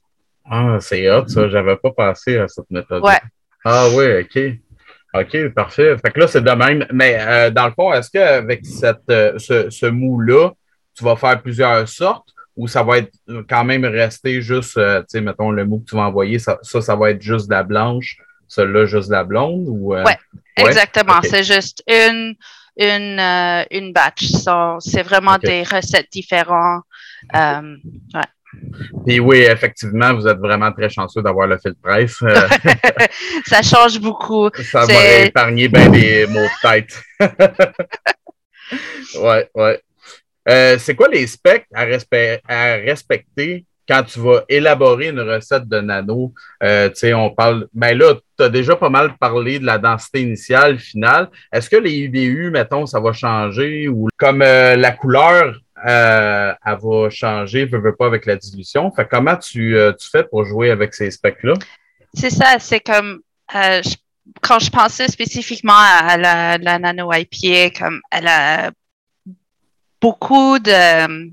Ah, 0.50 0.78
c'est 0.80 1.10
hot, 1.10 1.28
ça. 1.28 1.50
J'avais 1.50 1.76
pas 1.76 1.92
pensé 1.92 2.38
à 2.38 2.48
cette 2.48 2.70
méthode. 2.70 3.04
Ouais. 3.04 3.20
Ah 3.66 3.88
oui, 3.94 4.22
OK. 4.22 4.40
OK, 5.16 5.54
parfait. 5.54 5.96
Fait 5.98 6.12
que 6.12 6.20
là, 6.20 6.28
c'est 6.28 6.44
de 6.44 6.52
même. 6.52 6.86
Mais 6.92 7.18
euh, 7.20 7.50
dans 7.50 7.66
le 7.66 7.74
fond, 7.74 7.92
est-ce 7.94 8.10
qu'avec 8.10 8.66
cette, 8.66 9.10
euh, 9.10 9.38
ce, 9.38 9.70
ce 9.70 9.86
mou-là, 9.88 10.52
tu 10.96 11.04
vas 11.04 11.16
faire 11.16 11.42
plusieurs 11.42 11.88
sortes 11.90 12.30
ou 12.56 12.68
ça 12.68 12.84
va 12.84 13.00
être 13.00 13.12
quand 13.50 13.64
même 13.64 13.84
rester 13.86 14.42
juste, 14.42 14.78
euh, 14.78 15.00
tu 15.02 15.06
sais, 15.10 15.22
mettons, 15.22 15.50
le 15.50 15.66
mou 15.66 15.80
que 15.80 15.90
tu 15.90 15.96
vas 15.96 16.04
envoyer, 16.04 16.38
ça, 16.38 16.60
ça, 16.62 16.82
ça 16.82 16.96
va 16.96 17.10
être 17.10 17.22
juste 17.22 17.48
de 17.48 17.54
la 17.54 17.64
blanche, 17.64 18.18
celui-là, 18.48 18.86
juste 18.86 19.08
de 19.10 19.14
la 19.14 19.24
blonde? 19.24 19.66
Ou, 19.68 19.96
euh... 19.96 20.04
ouais, 20.04 20.18
ouais, 20.60 20.68
exactement. 20.68 21.18
Okay. 21.18 21.30
C'est 21.30 21.44
juste 21.44 21.84
une, 21.88 22.36
une, 22.78 23.20
euh, 23.20 23.64
une 23.72 23.94
batch. 23.94 24.26
So, 24.26 24.80
c'est 24.80 25.04
vraiment 25.04 25.36
okay. 25.36 25.48
des 25.48 25.64
recettes 25.64 26.12
différentes. 26.12 26.84
Euh, 27.36 27.78
ouais. 28.14 29.20
Oui, 29.20 29.40
effectivement, 29.40 30.14
vous 30.14 30.28
êtes 30.28 30.38
vraiment 30.38 30.72
très 30.72 30.90
chanceux 30.90 31.22
d'avoir 31.22 31.48
le 31.48 31.58
fil 31.58 31.74
presse. 31.82 32.18
ça 33.46 33.62
change 33.62 34.00
beaucoup. 34.00 34.50
Ça 34.72 34.86
m'a 34.86 35.26
épargné 35.26 35.68
bien 35.68 35.90
des 35.90 36.28
mots 36.28 36.40
de 36.40 36.62
tête. 36.62 37.02
ouais, 39.20 39.50
ouais. 39.56 39.82
Euh, 40.50 40.78
c'est 40.78 40.96
quoi 40.96 41.08
les 41.08 41.26
specs 41.26 41.66
à, 41.74 41.86
respect, 41.86 42.42
à, 42.48 42.76
respecter 42.76 43.66
quand 43.88 44.04
tu 44.04 44.20
vas 44.20 44.44
élaborer 44.50 45.10
une 45.10 45.20
recette 45.20 45.68
de 45.68 45.80
nano? 45.80 46.34
Euh, 46.64 46.90
tu 46.90 46.96
sais, 46.96 47.14
on 47.14 47.30
parle. 47.30 47.68
Ben 47.74 47.98
là, 47.98 48.16
tu 48.38 48.44
as 48.44 48.50
déjà 48.50 48.76
pas 48.76 48.90
mal 48.90 49.18
parlé 49.18 49.60
de 49.60 49.66
la 49.66 49.78
densité 49.78 50.22
initiale, 50.22 50.80
finale. 50.80 51.30
Est-ce 51.52 51.70
que 51.70 51.76
les 51.76 51.92
IBU, 51.92 52.52
mettons, 52.52 52.86
ça 52.86 53.00
va 53.00 53.14
changer 53.14 53.88
ou 53.88 54.08
comme 54.18 54.42
euh, 54.42 54.76
la 54.76 54.92
couleur 54.92 55.60
euh, 55.86 56.54
elle 56.66 56.78
va 56.82 57.10
changer, 57.10 57.66
veux, 57.66 57.80
veux 57.80 57.96
pas, 57.96 58.06
avec 58.06 58.26
la 58.26 58.38
dilution? 58.38 58.90
Fait 58.92 59.08
comment 59.10 59.36
tu, 59.36 59.78
tu 60.00 60.10
fais 60.10 60.24
pour 60.24 60.46
jouer 60.46 60.72
avec 60.72 60.94
ces 60.94 61.12
specs-là? 61.12 61.56
C'est 62.14 62.30
ça, 62.30 62.58
c'est 62.60 62.80
comme 62.80 63.20
quand 64.42 64.60
je 64.60 64.70
pensais 64.70 65.10
spécifiquement 65.10 65.74
à 65.76 66.18
la, 66.18 66.58
la 66.58 66.80
nano 66.80 67.12
IPA, 67.12 67.78
comme 67.78 68.02
elle 68.12 68.28
a 68.28 68.72
beaucoup 70.04 70.60
de 70.60 71.32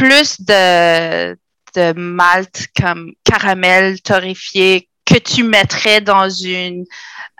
plus 0.00 0.40
de, 0.40 1.34
de 1.74 1.92
malt 1.92 2.68
comme 2.74 3.12
caramel 3.22 4.00
torréfié 4.00 4.88
que 5.04 5.18
tu 5.18 5.42
mettrais 5.42 6.00
dans 6.00 6.30
une 6.30 6.86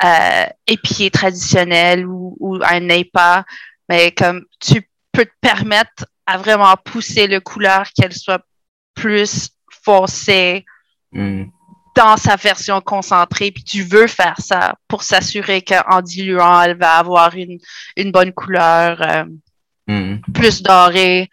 euh, 0.05 0.45
épier 0.67 1.11
traditionnelle 1.11 2.05
ou, 2.05 2.37
ou 2.39 2.59
un 2.63 2.81
NEPA, 2.81 3.47
mais 3.89 4.13
comme 4.13 4.45
tu 4.61 4.87
peut 5.11 5.25
te 5.25 5.33
permettre 5.41 6.05
à 6.27 6.37
vraiment 6.37 6.77
pousser 6.77 7.27
le 7.27 7.41
couleur 7.41 7.87
qu'elle 7.97 8.13
soit 8.13 8.45
plus 8.95 9.49
foncée 9.83 10.67
mm. 11.13 11.45
dans 11.97 12.19
sa 12.19 12.37
version 12.37 12.83
concentrée. 12.83 13.53
Puis 13.53 13.65
tu 13.65 13.85
veux 13.85 14.07
faire 14.07 14.37
ça 14.39 14.75
pour 14.87 15.03
s'assurer 15.03 15.63
qu'en 15.63 16.03
diluant, 16.03 16.61
elle 16.61 16.77
va 16.77 16.99
avoir 16.99 17.35
une, 17.35 17.59
une 17.97 18.13
bonne 18.13 18.35
couleur 18.35 19.01
euh, 19.01 19.25
mm. 19.87 20.21
plus 20.35 20.63
dorée. 20.63 21.31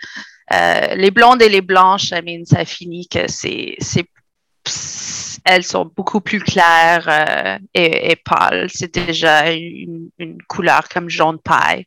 Euh, 0.53 0.95
les 0.95 1.11
blondes 1.11 1.41
et 1.41 1.49
les 1.49 1.61
blanches, 1.61 2.11
I 2.11 2.21
mean, 2.23 2.45
ça 2.45 2.65
finit 2.65 3.07
que 3.07 3.27
c'est 3.27 3.77
elles 5.45 5.63
sont 5.63 5.89
beaucoup 5.95 6.19
plus 6.19 6.41
claires 6.41 7.07
euh, 7.07 7.57
et, 7.73 8.11
et, 8.11 8.15
pâles. 8.17 8.67
C'est 8.69 8.93
déjà 8.93 9.49
une, 9.51 10.09
une, 10.19 10.41
couleur 10.43 10.89
comme 10.89 11.09
jaune 11.09 11.39
paille. 11.39 11.85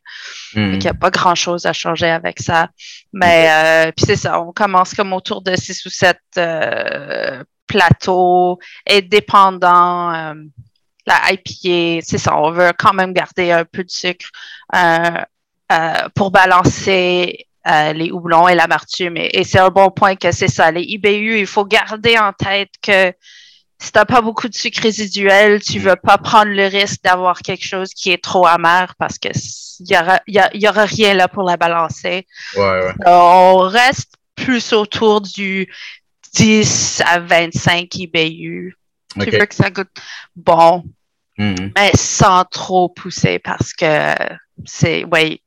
Mm. 0.55 0.73
Il 0.73 0.79
n'y 0.79 0.87
a 0.87 0.95
pas 0.95 1.11
grand-chose 1.11 1.67
à 1.67 1.73
changer 1.73 2.09
avec 2.09 2.39
ça. 2.39 2.69
Mais 3.13 3.49
euh, 3.51 3.91
puis 3.95 4.05
c'est 4.07 4.15
ça, 4.15 4.41
on 4.41 4.51
commence 4.51 4.95
comme 4.95 5.13
autour 5.13 5.43
de 5.43 5.55
six 5.55 5.85
ou 5.85 5.89
sept 5.89 6.21
euh, 6.37 7.43
plateaux 7.67 8.59
et 8.87 9.01
dépendant 9.01 10.11
euh, 10.11 10.33
la 11.05 11.31
IPA, 11.31 12.05
c'est 12.05 12.17
ça, 12.17 12.37
on 12.37 12.51
veut 12.51 12.71
quand 12.77 12.93
même 12.93 13.13
garder 13.13 13.51
un 13.51 13.65
peu 13.65 13.83
de 13.83 13.89
sucre 13.89 14.29
euh, 14.75 15.21
euh, 15.71 16.09
pour 16.15 16.31
balancer 16.31 17.47
euh, 17.67 17.93
les 17.93 18.11
houblons 18.11 18.47
et 18.47 18.55
l'amertume. 18.55 19.17
Et, 19.17 19.29
et 19.39 19.43
c'est 19.43 19.59
un 19.59 19.69
bon 19.69 19.89
point 19.91 20.15
que 20.15 20.31
c'est 20.31 20.47
ça. 20.47 20.71
Les 20.71 20.83
IBU, 20.83 21.39
il 21.39 21.47
faut 21.47 21.65
garder 21.65 22.17
en 22.17 22.33
tête 22.33 22.71
que 22.81 23.13
si 23.81 23.91
t'as 23.91 24.05
pas 24.05 24.21
beaucoup 24.21 24.47
de 24.47 24.53
sucre 24.53 24.81
résiduel, 24.83 25.61
tu 25.61 25.79
veux 25.79 25.95
pas 25.95 26.17
prendre 26.17 26.51
le 26.51 26.67
risque 26.67 27.01
d'avoir 27.03 27.39
quelque 27.39 27.65
chose 27.65 27.89
qui 27.93 28.11
est 28.11 28.23
trop 28.23 28.45
amer 28.45 28.93
parce 28.97 29.17
que 29.17 29.29
il 29.79 29.91
y 29.91 29.97
aura, 29.97 30.21
y, 30.27 30.39
y 30.53 30.67
aura 30.67 30.85
rien 30.85 31.15
là 31.15 31.27
pour 31.27 31.43
la 31.43 31.57
balancer. 31.57 32.27
Ouais, 32.55 32.61
ouais. 32.61 32.93
On 33.07 33.57
reste 33.57 34.13
plus 34.35 34.73
autour 34.73 35.21
du 35.21 35.67
10 36.33 37.01
à 37.05 37.19
25 37.19 37.93
IBU. 37.95 38.75
Okay. 39.15 39.31
Tu 39.31 39.37
veux 39.37 39.45
que 39.45 39.55
ça 39.55 39.69
goûte 39.71 39.89
bon, 40.35 40.83
mm 41.37 41.53
-hmm. 41.53 41.71
mais 41.75 41.91
sans 41.95 42.45
trop 42.45 42.89
pousser 42.89 43.39
parce 43.39 43.73
que 43.73 44.13
c'est, 44.65 45.03
ouais, 45.05 45.41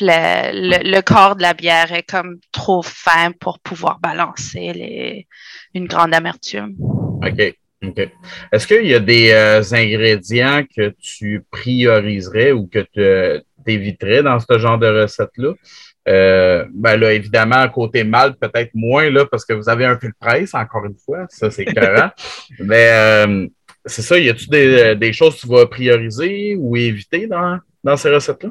le, 0.00 0.52
le, 0.52 0.90
le, 0.90 1.00
corps 1.02 1.36
de 1.36 1.42
la 1.42 1.54
bière 1.54 1.92
est 1.92 2.02
comme 2.02 2.38
trop 2.52 2.82
fin 2.82 3.32
pour 3.32 3.58
pouvoir 3.60 3.98
balancer 4.00 4.72
les, 4.72 5.26
une 5.74 5.86
grande 5.86 6.14
amertume. 6.14 6.74
OK. 6.78 7.54
OK. 7.82 8.08
Est-ce 8.52 8.66
qu'il 8.66 8.86
y 8.86 8.94
a 8.94 9.00
des 9.00 9.30
euh, 9.30 9.62
ingrédients 9.72 10.64
que 10.76 10.92
tu 11.00 11.44
prioriserais 11.50 12.52
ou 12.52 12.66
que 12.66 12.80
tu 12.92 13.70
éviterais 13.70 14.22
dans 14.22 14.38
ce 14.38 14.58
genre 14.58 14.78
de 14.78 14.86
recette-là? 14.86 15.54
Euh, 16.08 16.66
ben 16.74 16.96
là, 16.96 17.12
évidemment, 17.12 17.66
côté 17.68 18.04
mal, 18.04 18.34
peut-être 18.36 18.70
moins, 18.74 19.08
là, 19.10 19.24
parce 19.26 19.44
que 19.44 19.52
vous 19.52 19.68
avez 19.68 19.84
un 19.84 19.96
peu 19.96 20.08
de 20.08 20.14
presse, 20.18 20.54
encore 20.54 20.84
une 20.84 20.96
fois. 20.96 21.26
Ça, 21.30 21.50
c'est 21.50 21.64
clair. 21.64 22.12
Mais 22.58 22.90
euh, 22.90 23.46
c'est 23.86 24.02
ça, 24.02 24.18
y 24.18 24.28
a-tu 24.28 24.48
des, 24.48 24.94
des, 24.96 25.12
choses 25.12 25.36
que 25.36 25.40
tu 25.42 25.48
vas 25.48 25.66
prioriser 25.66 26.56
ou 26.58 26.76
éviter 26.76 27.26
dans, 27.26 27.58
dans 27.82 27.96
ces 27.96 28.10
recettes-là? 28.10 28.50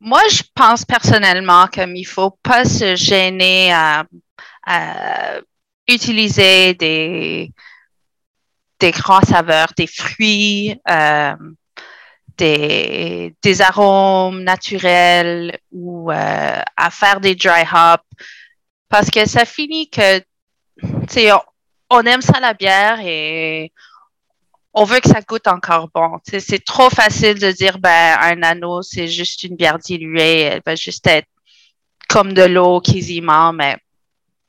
Moi, 0.00 0.20
je 0.30 0.42
pense 0.54 0.84
personnellement 0.84 1.66
qu'il 1.68 1.92
ne 1.92 2.04
faut 2.04 2.30
pas 2.42 2.64
se 2.64 2.96
gêner 2.96 3.72
à, 3.72 4.04
utiliser 5.88 6.74
des, 6.74 7.52
des 8.80 8.90
grands 8.90 9.20
saveurs, 9.20 9.68
des 9.76 9.86
fruits, 9.86 10.76
euh, 10.90 11.34
des, 12.36 13.34
des 13.40 13.62
arômes 13.62 14.42
naturels 14.42 15.58
ou 15.70 16.10
euh, 16.10 16.60
à 16.76 16.90
faire 16.90 17.20
des 17.20 17.36
dry 17.36 17.62
hops 17.62 18.02
parce 18.88 19.10
que 19.10 19.26
ça 19.26 19.44
finit 19.44 19.88
que, 19.88 20.18
tu 20.18 20.26
sais, 21.08 21.32
on, 21.32 21.40
on, 21.90 22.00
aime 22.02 22.22
ça 22.22 22.40
la 22.40 22.54
bière 22.54 22.98
et 23.02 23.72
on 24.78 24.84
veut 24.84 25.00
que 25.00 25.08
ça 25.08 25.20
goûte 25.22 25.48
encore 25.48 25.88
bon. 25.92 26.18
C'est 26.24 26.64
trop 26.64 26.90
facile 26.90 27.40
de 27.40 27.50
dire, 27.50 27.78
ben, 27.78 28.16
un 28.20 28.42
anneau, 28.42 28.82
c'est 28.82 29.08
juste 29.08 29.42
une 29.42 29.56
bière 29.56 29.78
diluée, 29.78 30.42
elle 30.42 30.62
va 30.64 30.76
juste 30.76 31.06
être 31.06 31.26
comme 32.08 32.32
de 32.34 32.42
l'eau 32.42 32.80
quasiment, 32.80 33.52
mais 33.52 33.76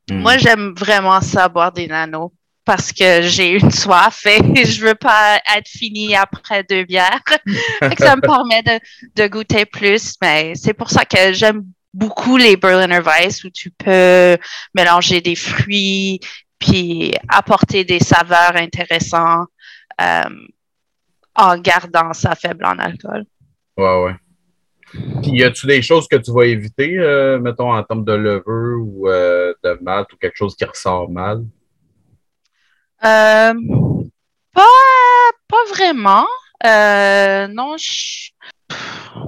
Mm. 0.10 0.19
Moi, 0.19 0.38
j'aime 0.38 0.74
vraiment 0.77 1.22
ça, 1.22 1.50
boire 1.50 1.72
des 1.72 1.88
nanos, 1.88 2.31
parce 2.65 2.91
que 2.91 3.22
j'ai 3.24 3.51
une 3.51 3.72
soif 3.72 4.25
et 4.25 4.39
je 4.65 4.81
veux 4.81 4.96
pas 4.96 5.39
être 5.55 5.67
fini 5.67 6.15
après 6.15 6.63
deux 6.63 6.84
bières. 6.84 7.22
ça 8.00 8.15
me 8.15 8.22
permet 8.22 8.63
de, 8.63 8.79
de, 9.15 9.27
goûter 9.27 9.65
plus, 9.65 10.15
mais 10.22 10.53
c'est 10.55 10.74
pour 10.74 10.89
ça 10.89 11.05
que 11.05 11.34
j'aime 11.34 11.63
beaucoup 11.93 12.38
les 12.38 12.57
Berliner 12.57 13.00
Weiss 13.00 13.43
où 13.43 13.50
tu 13.50 13.72
peux 13.72 14.38
mélanger 14.74 15.22
des 15.22 15.36
fruits 15.36 16.19
puis 16.60 17.13
apporter 17.27 17.84
des 17.84 18.00
saveurs 18.00 18.55
intéressantes 18.55 19.50
euh, 20.01 20.48
en 21.36 21.58
gardant 21.58 22.13
sa 22.13 22.36
faible 22.36 22.66
en 22.66 22.77
alcool. 22.80 23.25
Ouais, 23.77 24.04
ouais. 24.04 24.16
Puis, 25.22 25.32
y 25.32 25.44
a-tu 25.44 25.68
des 25.68 25.82
choses 25.82 26.08
que 26.08 26.16
tu 26.16 26.32
vas 26.32 26.46
éviter, 26.46 26.98
euh, 26.98 27.39
mettons, 27.39 27.74
en 27.74 27.84
termes 27.84 28.06
de 28.06 28.13
levure 28.13 28.82
ou 28.82 29.10
euh, 29.10 29.54
de 29.63 29.77
malt 29.82 30.12
ou 30.13 30.18
quelque 30.18 30.38
chose 30.38 30.56
qui 30.56 30.66
ressort 30.66 31.10
mal? 31.10 31.44
pas, 33.00 33.54
pas 35.48 35.66
vraiment. 35.70 36.25
non, 36.63 37.75
je... 37.77 38.30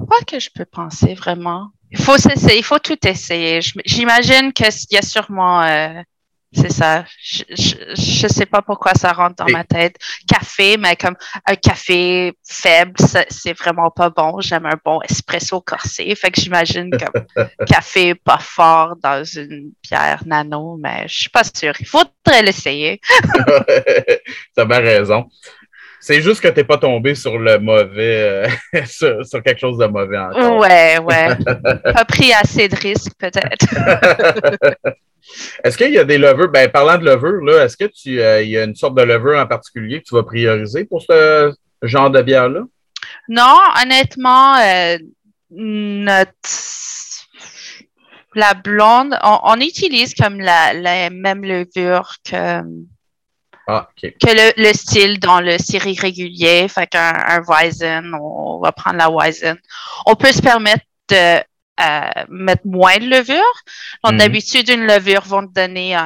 Quoi 0.06 0.18
que 0.26 0.40
je 0.40 0.50
peux 0.52 0.64
penser 0.64 1.14
vraiment? 1.14 1.68
Il 1.92 1.98
faut 1.98 2.16
essayer, 2.16 2.58
il 2.58 2.64
faut 2.64 2.78
tout 2.78 2.98
essayer. 3.06 3.60
J'imagine 3.84 4.52
qu'il 4.52 4.66
y 4.90 4.96
a 4.96 5.02
sûrement 5.02 5.62
c'est 6.52 6.72
ça. 6.72 7.04
Je, 7.22 7.44
je, 7.48 8.26
sais 8.26 8.46
pas 8.46 8.60
pourquoi 8.60 8.94
ça 8.94 9.12
rentre 9.12 9.36
dans 9.36 9.52
ma 9.52 9.62
tête. 9.62 9.96
Café, 10.26 10.76
mais 10.76 10.96
comme 10.96 11.16
un 11.46 11.54
café 11.54 12.32
faible, 12.44 12.94
c'est 13.28 13.56
vraiment 13.56 13.90
pas 13.90 14.10
bon. 14.10 14.40
J'aime 14.40 14.66
un 14.66 14.78
bon 14.84 15.00
espresso 15.02 15.60
corsé. 15.60 16.12
Fait 16.16 16.30
que 16.30 16.40
j'imagine 16.40 16.90
que 16.90 17.64
café 17.66 18.16
pas 18.16 18.38
fort 18.38 18.96
dans 19.00 19.22
une 19.24 19.70
bière 19.82 20.22
nano, 20.26 20.76
mais 20.82 21.06
je 21.06 21.20
suis 21.20 21.30
pas 21.30 21.44
sûre. 21.44 21.74
Il 21.78 21.86
faudrait 21.86 22.42
l'essayer. 22.42 23.00
T'as 24.56 24.64
bien 24.64 24.80
raison. 24.80 25.28
C'est 26.00 26.22
juste 26.22 26.40
que 26.40 26.48
t'es 26.48 26.64
pas 26.64 26.78
tombé 26.78 27.14
sur 27.14 27.38
le 27.38 27.58
mauvais, 27.58 28.48
euh, 28.74 28.84
sur, 28.86 29.42
quelque 29.42 29.58
chose 29.58 29.78
de 29.78 29.86
mauvais 29.86 30.18
encore. 30.18 30.58
Ouais, 30.58 30.98
ouais. 30.98 31.28
pas 31.92 32.04
pris 32.06 32.32
assez 32.32 32.68
de 32.68 32.76
risques, 32.76 33.12
peut-être. 33.18 33.66
Est-ce 35.64 35.76
qu'il 35.76 35.92
y 35.92 35.98
a 35.98 36.04
des 36.04 36.18
levures? 36.18 36.50
Ben, 36.50 36.70
parlant 36.70 36.98
de 36.98 37.04
levure, 37.04 37.44
là, 37.44 37.64
est-ce 37.64 37.76
que 37.76 37.84
tu 37.84 38.20
euh, 38.20 38.42
y 38.42 38.56
a 38.56 38.64
une 38.64 38.74
sorte 38.74 38.96
de 38.96 39.02
levure 39.02 39.38
en 39.38 39.46
particulier 39.46 40.00
que 40.00 40.08
tu 40.08 40.14
vas 40.14 40.22
prioriser 40.22 40.84
pour 40.84 41.02
ce 41.02 41.52
genre 41.82 42.10
de 42.10 42.22
bière-là? 42.22 42.62
Non, 43.28 43.58
honnêtement, 43.82 44.56
euh, 44.56 44.98
notre 45.50 46.30
la 48.36 48.54
blonde, 48.54 49.18
on, 49.24 49.56
utilise 49.60 50.14
comme 50.14 50.40
la, 50.40 51.10
même 51.10 51.42
levure 51.42 52.14
que, 52.24 52.60
ah, 53.70 53.88
que 53.96 54.60
le, 54.60 54.72
style 54.72 55.18
dans 55.18 55.40
le 55.40 55.58
série 55.58 55.98
régulier. 55.98 56.68
Fait 56.68 56.86
qu'un 56.86 57.12
un 57.26 57.42
Weizen, 57.42 58.14
on 58.14 58.60
va 58.60 58.72
prendre 58.72 58.98
la 58.98 59.10
Weizen. 59.10 59.56
On 60.06 60.14
peut 60.14 60.32
se 60.32 60.42
permettre 60.42 60.84
de 61.08 61.40
mettre 62.28 62.66
moins 62.66 62.98
de 62.98 63.06
levure. 63.06 63.62
Donc, 64.04 64.16
d'habitude, 64.16 64.68
une 64.68 64.86
levure 64.86 65.22
va 65.22 65.40
te 65.42 65.52
donner 65.52 65.96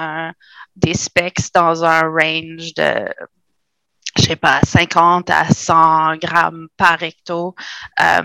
des 0.76 0.94
specs 0.94 1.52
dans 1.54 1.84
un 1.84 2.02
range 2.02 2.74
de, 2.74 3.08
je 4.16 4.22
sais 4.22 4.36
pas, 4.36 4.60
50 4.62 5.30
à 5.30 5.48
100 5.50 6.16
grammes 6.16 6.68
par 6.76 7.02
hecto. 7.02 7.54
Euh, 8.00 8.22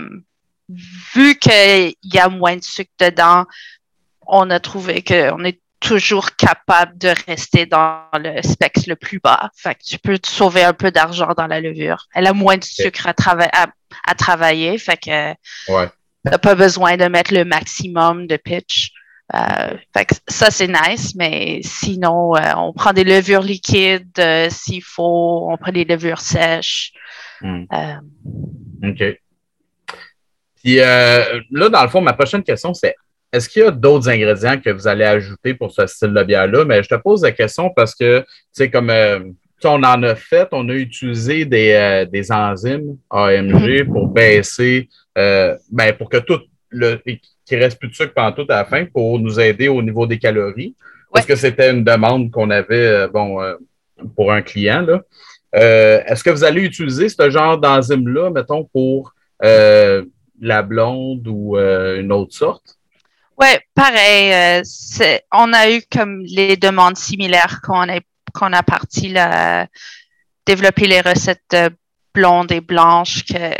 vu 1.14 1.38
qu'il 1.38 1.94
y 2.02 2.18
a 2.18 2.28
moins 2.28 2.56
de 2.56 2.62
sucre 2.62 2.90
dedans, 2.98 3.44
on 4.26 4.50
a 4.50 4.60
trouvé 4.60 5.02
qu'on 5.02 5.44
est 5.44 5.60
toujours 5.80 6.36
capable 6.36 6.96
de 6.98 7.12
rester 7.26 7.66
dans 7.66 8.02
le 8.14 8.42
spec 8.42 8.86
le 8.86 8.96
plus 8.96 9.18
bas. 9.18 9.50
Fait 9.56 9.74
que 9.74 9.82
tu 9.84 9.98
peux 9.98 10.18
te 10.18 10.28
sauver 10.28 10.62
un 10.62 10.74
peu 10.74 10.90
d'argent 10.90 11.32
dans 11.36 11.46
la 11.46 11.60
levure. 11.60 12.06
Elle 12.14 12.26
a 12.26 12.32
moins 12.32 12.58
de 12.58 12.64
sucre 12.64 13.06
à, 13.06 13.14
à, 14.06 14.14
travailler. 14.14 14.78
Fait 14.78 14.96
que 14.96 15.30
ouais. 15.72 16.38
pas 16.42 16.54
besoin 16.54 16.96
de 16.96 17.06
mettre 17.06 17.34
le 17.34 17.44
maximum 17.44 18.26
de 18.26 18.36
pitch. 18.36 18.92
Euh, 19.34 19.76
ça, 20.28 20.50
c'est 20.50 20.66
nice, 20.66 21.14
mais 21.14 21.60
sinon, 21.62 22.34
euh, 22.36 22.52
on 22.56 22.72
prend 22.72 22.92
des 22.92 23.04
levures 23.04 23.42
liquides 23.42 24.18
euh, 24.18 24.48
s'il 24.50 24.82
faut, 24.82 25.48
on 25.50 25.56
prend 25.56 25.72
des 25.72 25.84
levures 25.84 26.20
sèches. 26.20 26.92
Hmm. 27.40 27.64
OK. 28.84 29.02
Puis 30.62 30.76
là, 30.76 31.40
dans 31.50 31.82
le 31.82 31.88
fond, 31.88 32.00
ma 32.00 32.12
prochaine 32.12 32.42
question, 32.42 32.74
c'est 32.74 32.94
est-ce 33.32 33.48
qu'il 33.48 33.62
y 33.62 33.64
a 33.64 33.70
d'autres 33.70 34.08
ingrédients 34.08 34.58
que 34.58 34.70
vous 34.70 34.88
allez 34.88 35.04
ajouter 35.04 35.54
pour 35.54 35.70
ce 35.72 35.86
style 35.86 36.12
de 36.12 36.22
bière-là? 36.22 36.64
Mais 36.64 36.82
je 36.82 36.88
te 36.88 36.96
pose 36.96 37.22
la 37.22 37.32
question 37.32 37.70
parce 37.74 37.94
que, 37.94 38.20
tu 38.20 38.26
sais, 38.52 38.70
comme 38.70 38.90
on 39.64 39.82
en 39.82 40.02
a 40.02 40.14
fait, 40.14 40.48
on 40.52 40.68
a 40.68 40.74
utilisé 40.74 41.44
des, 41.44 42.06
des 42.10 42.32
enzymes 42.32 42.96
AMG 43.10 43.84
hmm. 43.84 43.92
pour 43.92 44.08
baisser 44.08 44.88
euh, 45.18 45.56
ben, 45.70 45.92
pour 45.94 46.08
que 46.08 46.18
tout 46.18 46.40
le 46.70 47.00
qu'il 47.44 47.58
reste 47.58 47.80
plus 47.80 47.88
de 47.88 47.94
sucre 47.94 48.14
pendant 48.14 48.32
tout 48.32 48.46
à 48.48 48.56
la 48.56 48.64
fin 48.64 48.84
pour 48.84 49.18
nous 49.18 49.40
aider 49.40 49.66
au 49.66 49.82
niveau 49.82 50.06
des 50.06 50.18
calories. 50.18 50.76
Parce 51.12 51.26
que 51.26 51.34
c'était 51.34 51.72
une 51.72 51.82
demande 51.82 52.30
qu'on 52.30 52.50
avait 52.50 52.86
euh, 52.86 53.08
bon, 53.08 53.42
euh, 53.42 53.56
pour 54.14 54.32
un 54.32 54.40
client. 54.40 54.82
Là. 54.82 55.02
Est-ce 55.52 56.22
que 56.22 56.30
vous 56.30 56.44
allez 56.44 56.62
utiliser 56.62 57.08
ce 57.08 57.28
genre 57.28 57.58
d'enzyme-là, 57.58 58.30
mettons, 58.30 58.64
pour 58.64 59.12
la 59.42 60.62
blonde 60.62 61.26
ou 61.26 61.56
une 61.56 62.12
autre 62.12 62.34
sorte? 62.34 62.78
Oui, 63.40 63.48
pareil. 63.74 64.62
on 65.32 65.52
a 65.52 65.70
eu 65.70 65.82
comme 65.90 66.22
les 66.26 66.56
demandes 66.56 66.96
similaires 66.96 67.60
qu'on 67.62 67.88
a, 67.88 68.00
qu'on 68.34 68.52
a 68.52 68.62
parti 68.62 69.08
là, 69.08 69.66
développer 70.46 70.86
les 70.86 71.00
recettes 71.00 71.56
blondes 72.12 72.52
et 72.52 72.60
blanches 72.60 73.24
que 73.24 73.54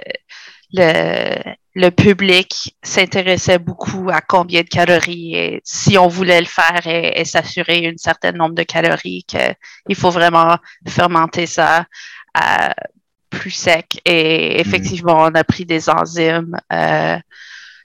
le, 0.72 1.54
le 1.74 1.90
public 1.90 2.76
s'intéressait 2.82 3.58
beaucoup 3.58 4.10
à 4.10 4.20
combien 4.20 4.62
de 4.62 4.68
calories 4.68 5.34
et 5.36 5.60
si 5.64 5.96
on 5.98 6.08
voulait 6.08 6.40
le 6.40 6.46
faire 6.46 6.86
et, 6.86 7.24
s'assurer 7.24 7.78
une 7.78 7.98
certaine 7.98 8.36
nombre 8.36 8.54
de 8.54 8.64
calories 8.64 9.24
qu'il 9.24 9.94
faut 9.94 10.10
vraiment 10.10 10.56
fermenter 10.86 11.46
ça 11.46 11.86
euh, 12.36 12.70
plus 13.30 13.50
sec 13.50 14.00
et 14.04 14.10
mm-hmm. 14.12 14.60
effectivement 14.60 15.16
on 15.18 15.34
a 15.34 15.44
pris 15.44 15.64
des 15.64 15.88
enzymes 15.88 16.56
euh, 16.72 17.18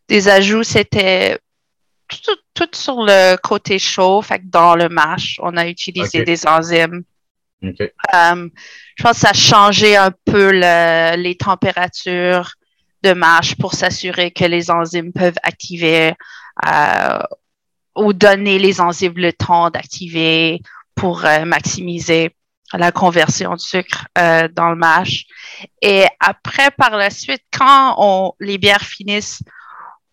des 0.07 0.27
ajouts 0.29 0.63
c'était 0.63 1.37
tout, 2.53 2.67
sur 2.73 3.03
le 3.03 3.35
côté 3.37 3.79
chaud 3.79 4.21
fait 4.21 4.39
que 4.39 4.47
dans 4.47 4.75
le 4.75 4.89
mash 4.89 5.39
on 5.41 5.57
a 5.57 5.67
utilisé 5.67 6.23
des 6.23 6.47
enzymes. 6.47 7.03
Euh, 7.63 8.49
je 8.95 9.03
pense 9.03 9.13
que 9.13 9.19
ça 9.19 9.29
a 9.29 9.33
changé 9.33 9.95
un 9.95 10.11
peu 10.25 10.51
les 10.51 11.35
températures 11.35 12.51
de 13.03 13.13
marche 13.13 13.55
pour 13.55 13.73
s'assurer 13.73 14.31
que 14.31 14.45
les 14.45 14.71
enzymes 14.71 15.13
peuvent 15.13 15.37
activer 15.43 16.13
euh, 16.67 17.19
ou 17.95 18.13
donner 18.13 18.59
les 18.59 18.81
enzymes 18.81 19.17
le 19.17 19.33
temps 19.33 19.69
d'activer 19.69 20.61
pour 20.95 21.25
euh, 21.25 21.45
maximiser 21.45 22.35
la 22.73 22.91
conversion 22.91 23.53
de 23.53 23.59
sucre 23.59 24.07
euh, 24.17 24.47
dans 24.51 24.69
le 24.69 24.75
mash. 24.75 25.25
Et 25.81 26.05
après, 26.19 26.71
par 26.71 26.97
la 26.97 27.09
suite, 27.09 27.43
quand 27.51 27.95
on, 27.97 28.33
les 28.39 28.57
bières 28.57 28.81
finissent 28.81 29.41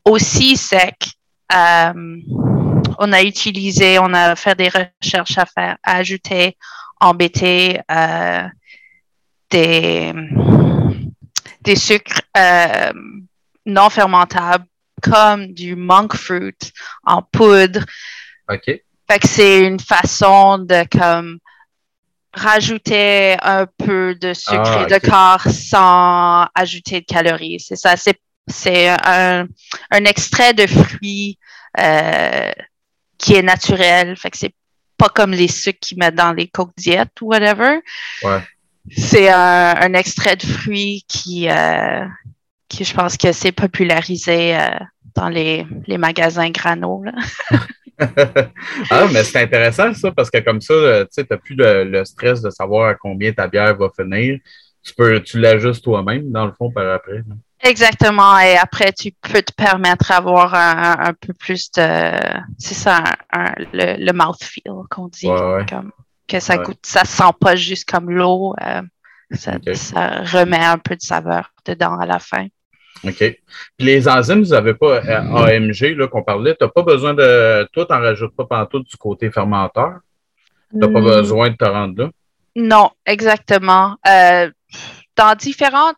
aussi 0.05 0.57
sec, 1.53 1.95
on 2.99 3.13
a 3.13 3.23
utilisé, 3.23 3.99
on 3.99 4.13
a 4.15 4.37
fait 4.37 4.57
des 4.57 4.69
recherches 4.69 5.39
à 5.39 5.47
faire, 5.47 5.77
à 5.83 5.97
ajouter 5.97 6.57
en 7.01 7.15
BT 7.15 7.81
des 9.51 10.13
des 11.63 11.77
sucres 11.77 12.23
euh, 12.37 12.93
non 13.67 13.91
fermentables 13.91 14.67
comme 15.01 15.53
du 15.53 15.77
monk 15.77 16.15
fruit 16.15 16.55
en 17.05 17.23
poudre. 17.23 17.81
OK. 18.49 18.65
Fait 18.67 19.19
que 19.19 19.29
c'est 19.29 19.61
une 19.61 19.81
façon 19.81 20.59
de 20.59 20.85
comme 20.97 21.39
rajouter 22.33 23.37
un 23.43 23.67
peu 23.67 24.15
de 24.15 24.33
sucre 24.33 24.63
ah, 24.65 24.83
et 24.83 24.87
de 24.87 24.99
corps 25.07 25.53
sans 25.53 26.47
ajouter 26.55 27.01
de 27.01 27.07
calories. 27.07 27.61
C'est 27.61 27.77
ça. 27.77 27.97
C'est, 27.97 28.19
c'est 28.49 28.89
un, 28.89 29.47
un, 29.91 30.05
extrait 30.05 30.55
de 30.55 30.67
fruits 30.67 31.39
euh, 31.79 32.53
qui 33.19 33.35
est 33.35 33.43
naturel. 33.43 34.17
Fait 34.17 34.31
que 34.31 34.39
c'est 34.39 34.55
pas 34.99 35.09
comme 35.09 35.33
les 35.33 35.49
sucres 35.49 35.79
qu'ils 35.81 35.99
mettent 35.99 36.15
dans 36.15 36.33
les 36.33 36.49
coques 36.49 36.77
diètes 36.77 37.21
ou 37.21 37.29
whatever. 37.29 37.81
Ouais. 38.23 38.41
C'est 38.91 39.29
un, 39.31 39.95
extrait 39.95 40.37
de 40.37 40.45
fruit 40.45 41.05
qui, 41.09 41.49
euh, 41.49 42.05
qui 42.69 42.85
je 42.85 42.95
pense 42.95 43.17
que 43.17 43.33
c'est 43.33 43.53
popularisé 43.53 44.57
euh, 44.57 44.71
dans 45.15 45.29
les, 45.29 45.67
les, 45.87 45.99
magasins 45.99 46.51
grano. 46.51 47.05
ah, 47.99 49.07
mais 49.13 49.23
c'est 49.23 49.43
intéressant 49.43 49.95
ça, 49.95 50.11
parce 50.11 50.31
que 50.31 50.39
comme 50.39 50.61
ça, 50.61 50.75
tu 51.15 51.25
n'as 51.31 51.37
plus 51.37 51.55
le, 51.57 52.05
stress 52.05 52.43
de 52.43 52.51
savoir 52.51 52.89
à 52.89 52.95
combien 52.97 53.33
ta 53.33 53.47
bière 53.47 53.77
va 53.77 53.89
finir. 53.95 54.41
Tu 54.83 54.95
peux, 54.95 55.21
tu 55.21 55.39
l'ajustes 55.39 55.85
toi-même, 55.85 56.33
dans 56.33 56.47
le 56.47 56.53
fond, 56.53 56.73
par 56.73 56.93
après. 56.93 57.23
Exactement. 57.63 58.39
Et 58.41 58.57
après, 58.57 58.93
tu 58.93 59.13
peux 59.21 59.43
te 59.43 59.53
permettre 59.53 60.09
d'avoir 60.09 60.55
un, 60.55 61.13
peu 61.15 61.33
plus 61.33 61.71
de. 61.73 62.13
C'est 62.59 62.75
ça, 62.75 63.05
le, 63.73 64.05
le 64.05 64.13
mouthfeel 64.13 64.83
qu'on 64.91 65.09
dit. 65.09 65.29
Comme, 65.69 65.93
que 66.33 66.41
ça 66.41 66.59
goûte, 66.59 66.79
ça 66.83 67.05
sent 67.05 67.33
pas 67.39 67.57
juste 67.57 67.89
comme 67.91 68.11
l'eau. 68.11 68.55
Euh, 68.63 68.83
ça, 69.33 69.53
remet 69.53 70.65
un 70.65 70.79
peu 70.79 70.97
de 70.97 71.01
saveur 71.01 71.53
dedans 71.65 71.99
à 71.99 72.07
la 72.07 72.19
fin. 72.19 72.47
OK. 73.05 73.17
Puis 73.19 73.39
les 73.79 74.09
enzymes, 74.09 74.43
vous 74.43 74.51
n'avez 74.51 74.75
pas 74.75 75.05
euh, 75.05 75.35
AMG 75.35 76.09
qu'on 76.09 76.23
parlait. 76.23 76.55
Tu 76.57 76.65
n'as 76.65 76.71
pas 76.71 76.83
besoin 76.83 77.15
de. 77.15 77.69
Toi, 77.73 77.87
tu 77.87 77.93
n'en 77.93 78.01
rajoutes 78.01 78.35
pas 78.37 78.45
partout 78.45 78.81
du 78.81 78.97
côté 78.97 79.31
fermenteur? 79.31 80.01
Tu 80.71 80.79
n'as 80.79 80.89
pas 80.89 81.01
hmm. 81.01 81.05
besoin 81.05 81.51
de 81.51 81.57
te 81.57 81.65
rendre 81.65 82.03
là? 82.03 82.11
Non, 82.55 82.91
exactement. 83.07 83.97
Euh, 84.07 84.51
dans 85.17 85.35
différentes. 85.35 85.97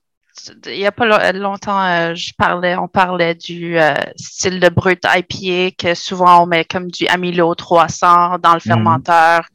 Il 0.66 0.78
n'y 0.78 0.86
a 0.86 0.92
pas 0.92 1.32
longtemps, 1.32 1.80
euh, 1.84 2.14
je 2.14 2.32
parlais, 2.36 2.76
on 2.76 2.88
parlait 2.88 3.34
du 3.34 3.76
style 4.16 4.60
de 4.60 4.68
brut 4.68 5.04
IPA 5.04 5.76
que 5.78 5.94
souvent 5.94 6.42
on 6.42 6.46
met 6.46 6.64
comme 6.64 6.90
du 6.90 7.06
amylo 7.06 7.54
300 7.54 8.38
dans 8.38 8.52
le 8.52 8.58
hmm. 8.58 8.60
fermenteur 8.60 9.46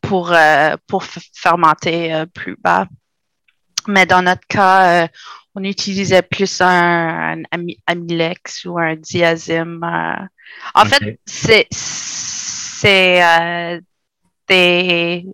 pour, 0.00 0.34
pour 0.88 1.04
fermenter 1.04 2.24
plus 2.34 2.56
bas. 2.62 2.86
Mais 3.86 4.04
dans 4.04 4.22
notre 4.22 4.46
cas, 4.48 5.08
on 5.54 5.64
utilisait 5.64 6.22
plus 6.22 6.60
un, 6.60 7.42
amylex 7.86 8.64
ou 8.64 8.78
un 8.78 8.96
diazyme. 8.96 9.82
Euh. 9.82 10.14
En 10.74 10.84
fait, 10.84 11.18
c'est 11.26 13.22
euh, 13.24 13.80
des 14.48 15.26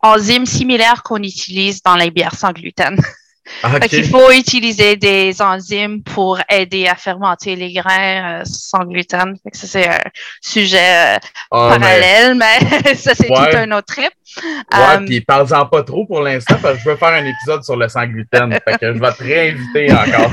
enzymes 0.00 0.46
similaires 0.46 1.02
qu'on 1.02 1.22
utilise 1.22 1.82
dans 1.82 1.96
les 1.96 2.10
bières 2.10 2.34
sans 2.34 2.52
gluten. 2.52 2.96
Ah, 3.62 3.78
Il 3.92 4.08
faut 4.08 4.30
utiliser 4.30 4.96
des 4.96 5.40
enzymes 5.42 6.02
pour 6.02 6.38
aider 6.48 6.86
à 6.86 6.94
fermenter 6.94 7.56
les 7.56 7.72
grains 7.72 8.40
euh, 8.40 8.42
sans 8.44 8.84
gluten. 8.84 9.36
ça, 9.52 9.66
c'est 9.66 9.88
un 9.88 10.00
sujet 10.40 11.16
euh, 11.16 11.18
ah, 11.50 11.76
parallèle, 11.78 12.34
mais, 12.34 12.94
ça, 12.94 13.14
c'est 13.14 13.26
tout 13.26 13.34
un 13.34 13.70
autre 13.72 13.94
trip. 13.94 14.12
Ouais, 14.36 14.78
euh, 14.78 15.04
puis 15.04 15.20
parle-en 15.20 15.66
pas 15.66 15.82
trop 15.82 16.06
pour 16.06 16.20
l'instant, 16.22 16.56
parce 16.60 16.76
que 16.76 16.84
je 16.84 16.90
veux 16.90 16.96
faire 16.96 17.08
un 17.08 17.24
épisode 17.24 17.62
sur 17.64 17.76
le 17.76 17.88
sans 17.88 18.06
gluten. 18.06 18.52
fait 18.68 18.78
que 18.78 18.94
je 18.94 18.98
vais 18.98 19.12
te 19.12 19.22
réinviter 19.22 19.92
encore. 19.92 20.30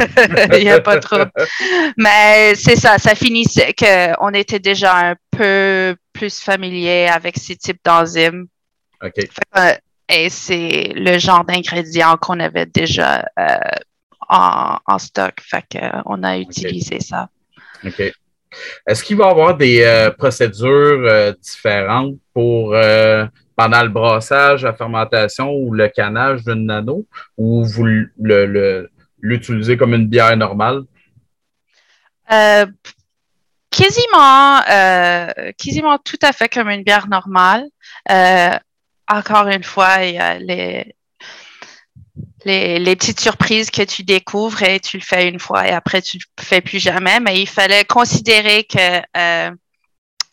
Il 0.58 0.64
n'y 0.64 0.72
a 0.72 0.80
pas 0.80 1.00
trop. 1.00 1.24
Mais 1.98 2.56
c'est 2.56 2.78
ça, 2.78 2.98
ça 2.98 3.14
finissait 3.16 3.74
qu'on 3.74 4.30
était 4.30 4.60
déjà 4.60 4.96
un 4.96 5.16
peu 5.32 5.96
plus 6.14 6.40
familier 6.40 7.08
avec 7.08 7.38
ces 7.38 7.56
types 7.56 7.80
d'enzymes. 7.84 8.48
OK. 9.04 9.28
Et 10.12 10.30
c'est 10.30 10.92
le 10.94 11.18
genre 11.18 11.46
d'ingrédients 11.46 12.18
qu'on 12.18 12.42
avait 12.42 12.66
déjà 12.66 13.26
euh, 13.40 13.58
en, 14.28 15.00
stock. 15.00 15.36
Fait 15.42 15.64
qu'on 15.72 16.24
a 16.24 16.38
utilisé 16.38 17.00
ça. 17.00 17.30
OK. 17.86 18.12
Est-ce 18.86 19.04
qu'il 19.04 19.16
va 19.16 19.28
y 19.28 19.32
avoir 19.32 19.56
des 19.56 19.82
euh, 19.84 20.12
procédures 20.12 20.70
euh, 21.08 21.32
différentes 21.42 22.16
pour 22.34 22.76
pendant 23.56 23.84
le 23.84 23.90
brassage, 23.90 24.64
la 24.64 24.74
fermentation 24.74 25.52
ou 25.52 25.74
le 25.74 25.88
canage 25.88 26.44
d'une 26.44 26.66
nano? 26.66 27.06
Ou 27.38 27.64
vous 27.64 27.88
l'utilisez 29.22 29.78
comme 29.78 29.94
une 29.94 30.08
bière 30.08 30.36
normale? 30.36 30.82
quasiment, 33.70 34.62
quasiment 35.58 35.98
tout 35.98 36.20
à 36.22 36.34
fait 36.34 36.50
comme 36.50 36.70
une 36.70 36.84
bière 36.84 37.08
normale 37.08 37.66
encore 39.14 39.48
une 39.48 39.64
fois, 39.64 40.04
il 40.04 40.16
y 40.16 40.20
a 40.20 40.40
les, 40.40 40.96
les, 42.46 42.96
petites 42.96 43.20
surprises 43.20 43.70
que 43.70 43.84
tu 43.84 44.04
découvres 44.04 44.64
et 44.64 44.80
tu 44.80 44.98
le 44.98 45.04
fais 45.04 45.28
une 45.28 45.40
fois 45.40 45.68
et 45.68 45.72
après 45.72 46.02
tu 46.02 46.18
ne 46.18 46.22
le 46.40 46.44
fais 46.44 46.62
plus 46.62 46.80
jamais. 46.80 47.20
Mais 47.20 47.40
il 47.40 47.48
fallait 47.48 47.86
considérer 47.86 48.64
que 48.64 49.02
euh, 49.18 49.52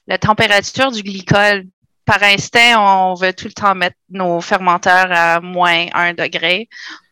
la 0.06 0.18
température 0.18 0.90
du 0.90 1.02
glycol, 1.02 1.64
par 2.04 2.22
instinct, 2.22 2.78
on 2.78 3.14
veut 3.14 3.34
tout 3.34 3.46
le 3.46 3.52
temps 3.52 3.74
mettre 3.74 3.96
nos 4.08 4.40
fermenteurs 4.40 5.12
à 5.12 5.40
moins 5.40 5.86
1 5.92 6.14
degré 6.14 6.68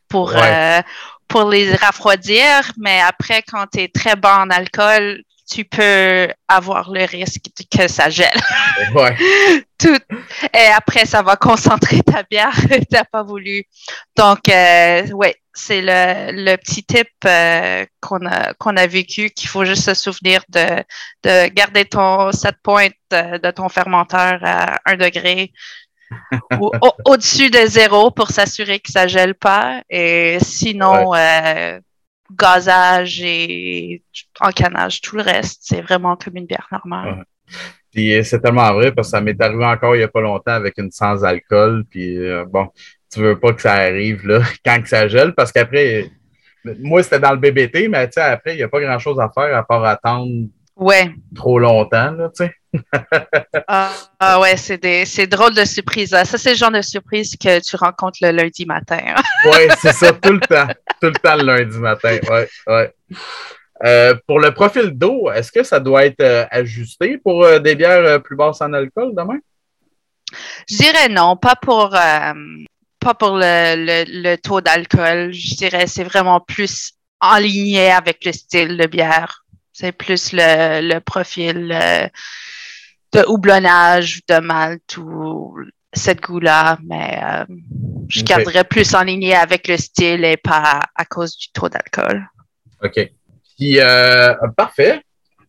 pour, 0.09 0.33
euh, 0.35 0.81
pour 1.29 1.51
les 1.51 1.73
refroidir. 1.73 2.73
Mais 2.79 3.01
après, 3.01 3.43
quand 3.43 3.67
tu 3.67 3.81
es 3.81 3.89
très 3.89 4.17
bas 4.17 4.39
en 4.41 4.49
alcool, 4.49 5.23
tu 5.49 5.65
peux 5.65 6.29
avoir 6.49 6.91
le 6.91 7.05
risque 7.05 7.47
que 7.71 7.89
ça 7.89 8.11
gèle. 8.11 8.41
Ouais. 8.95 9.17
Tout. 9.79 9.99
Et 10.55 10.67
après, 10.75 11.05
ça 11.05 11.23
va 11.23 11.37
concentrer 11.37 12.03
ta 12.03 12.23
bière 12.23 12.53
que 12.69 12.79
tu 12.79 12.87
n'as 12.93 13.05
pas 13.05 13.23
voulu. 13.23 13.65
Donc, 14.17 14.49
euh, 14.49 15.07
oui, 15.15 15.29
c'est 15.55 15.83
le, 15.83 16.57
petit 16.57 16.85
tip 16.85 17.09
euh, 17.25 17.85
qu'on 18.01 18.27
a, 18.27 18.55
qu'on 18.55 18.77
a 18.77 18.87
vécu 18.87 19.31
qu'il 19.31 19.49
faut 19.49 19.65
juste 19.65 19.85
se 19.85 19.95
souvenir 19.95 20.43
de, 20.49 20.83
de 21.23 21.49
garder 21.49 21.85
ton 21.85 22.33
set 22.33 22.57
point 22.63 22.89
de, 23.11 23.51
ton 23.51 23.69
fermenteur 23.69 24.41
à 24.43 24.79
1 24.85 24.97
degré 24.97 25.53
ou 26.61 26.71
au-dessus 27.05 27.51
de 27.51 27.67
zéro 27.67 28.11
pour 28.11 28.31
s'assurer 28.31 28.81
que 28.81 28.91
ça 28.91 29.07
gèle 29.07 29.35
pas. 29.35 29.83
Et 29.89 30.39
sinon, 30.41 31.15
euh, 31.15 31.81
gazage 32.31 33.21
et 33.23 34.03
encanage, 34.41 35.01
tout 35.01 35.17
le 35.17 35.23
reste, 35.23 35.61
c'est 35.63 35.81
vraiment 35.81 36.17
comme 36.17 36.37
une 36.37 36.47
bière 36.47 36.69
normale. 36.73 37.25
Puis 37.93 38.13
euh, 38.13 38.23
c'est 38.23 38.41
tellement 38.41 38.73
vrai 38.75 38.93
parce 38.93 39.09
que 39.09 39.13
ça 39.13 39.21
m'est 39.21 39.41
arrivé 39.41 39.65
encore 39.65 39.95
il 39.95 39.99
n'y 39.99 40.05
a 40.05 40.09
pas 40.09 40.21
longtemps 40.21 40.53
avec 40.53 40.77
une 40.79 40.91
sans 40.91 41.25
alcool. 41.25 41.85
Puis 41.89 42.19
euh, 42.19 42.45
bon, 42.45 42.69
tu 43.13 43.21
veux 43.21 43.39
pas 43.39 43.53
que 43.53 43.63
ça 43.63 43.75
arrive 43.75 44.27
là, 44.27 44.41
quand 44.65 44.83
que 44.83 44.89
ça 44.89 45.09
gèle 45.09 45.35
parce 45.35 45.53
qu'après, 45.53 46.11
moi 46.81 47.03
c'était 47.03 47.21
dans 47.21 47.33
le 47.33 47.39
BBT, 47.39 47.89
mais 47.89 48.07
tu 48.07 48.15
sais, 48.15 48.21
après, 48.23 48.55
il 48.55 48.59
n'y 48.59 48.63
a 48.63 48.69
pas 48.69 48.81
grand 48.81 48.99
chose 48.99 49.19
à 49.21 49.31
faire 49.31 49.57
à 49.57 49.63
part 49.63 49.85
attendre 49.85 50.49
ouais. 50.77 51.11
trop 51.35 51.59
longtemps, 51.59 52.11
là, 52.13 52.31
tu 52.35 52.45
sais. 52.45 52.53
Ah, 53.69 53.93
ah, 54.21 54.41
ouais, 54.41 54.57
c'est 54.57 54.79
des 54.79 55.05
c'est 55.05 55.27
drôle 55.27 55.55
de 55.55 55.65
surprise. 55.65 56.11
Ça, 56.11 56.25
c'est 56.25 56.51
le 56.51 56.57
genre 56.57 56.71
de 56.71 56.83
surprise 56.83 57.37
que 57.37 57.61
tu 57.61 57.77
rencontres 57.77 58.19
le 58.23 58.31
lundi 58.31 58.67
matin. 58.67 59.01
Hein. 59.07 59.23
oui, 59.47 59.69
c'est 59.79 59.93
ça, 59.93 60.13
tout 60.13 60.33
le 60.33 60.41
temps. 60.41 60.69
Tout 61.01 61.09
le 61.09 61.15
temps 61.15 61.37
le 61.37 61.45
lundi 61.45 61.79
matin. 61.79 62.19
Ouais, 62.29 62.49
ouais. 62.67 62.95
Euh, 63.85 64.15
pour 64.27 64.41
le 64.41 64.53
profil 64.53 64.91
d'eau, 64.91 65.31
est-ce 65.31 65.53
que 65.53 65.63
ça 65.63 65.81
doit 65.81 66.07
être 66.07 66.21
euh, 66.21 66.47
ajusté 66.51 67.19
pour 67.19 67.45
euh, 67.45 67.59
des 67.59 67.75
bières 67.75 68.23
plus 68.23 68.37
basses 68.37 68.63
en 68.63 68.73
alcool 68.73 69.15
demain? 69.15 69.39
Je 70.69 70.77
dirais 70.77 71.09
non, 71.09 71.37
pas 71.37 71.55
pour 71.57 71.91
pas 71.91 73.15
pour 73.15 73.37
le, 73.37 74.37
taux 74.37 74.61
d'alcool. 74.61 75.33
Je 75.33 75.55
dirais 75.55 75.87
c'est 75.87 76.05
vraiment 76.05 76.41
plus 76.41 76.95
en 77.21 77.37
ligne 77.37 77.79
avec 77.79 78.25
le 78.25 78.33
style 78.33 78.77
de 78.77 78.87
bière. 78.87 79.45
C'est 79.73 79.93
plus 79.93 80.33
le, 80.33 80.99
profil 81.01 82.11
de 83.17 83.25
houblonnage, 83.27 84.21
de 84.29 84.39
malt 84.41 84.97
ou 84.99 85.57
cette 85.93 86.21
goût-là, 86.21 86.79
mais 86.85 87.19
je 88.09 88.23
garderais 88.23 88.65
plus 88.65 88.95
en 88.95 89.03
ligne 89.03 89.35
avec 89.35 89.69
le 89.69 89.77
style 89.77 90.25
et 90.25 90.37
pas 90.37 90.81
à 90.95 91.05
cause 91.05 91.37
du 91.37 91.49
taux 91.53 91.69
d'alcool. 91.69 92.29
OK. 92.83 93.11
Puis, 93.57 93.81
euh, 93.81 94.35
parfait. 94.57 95.01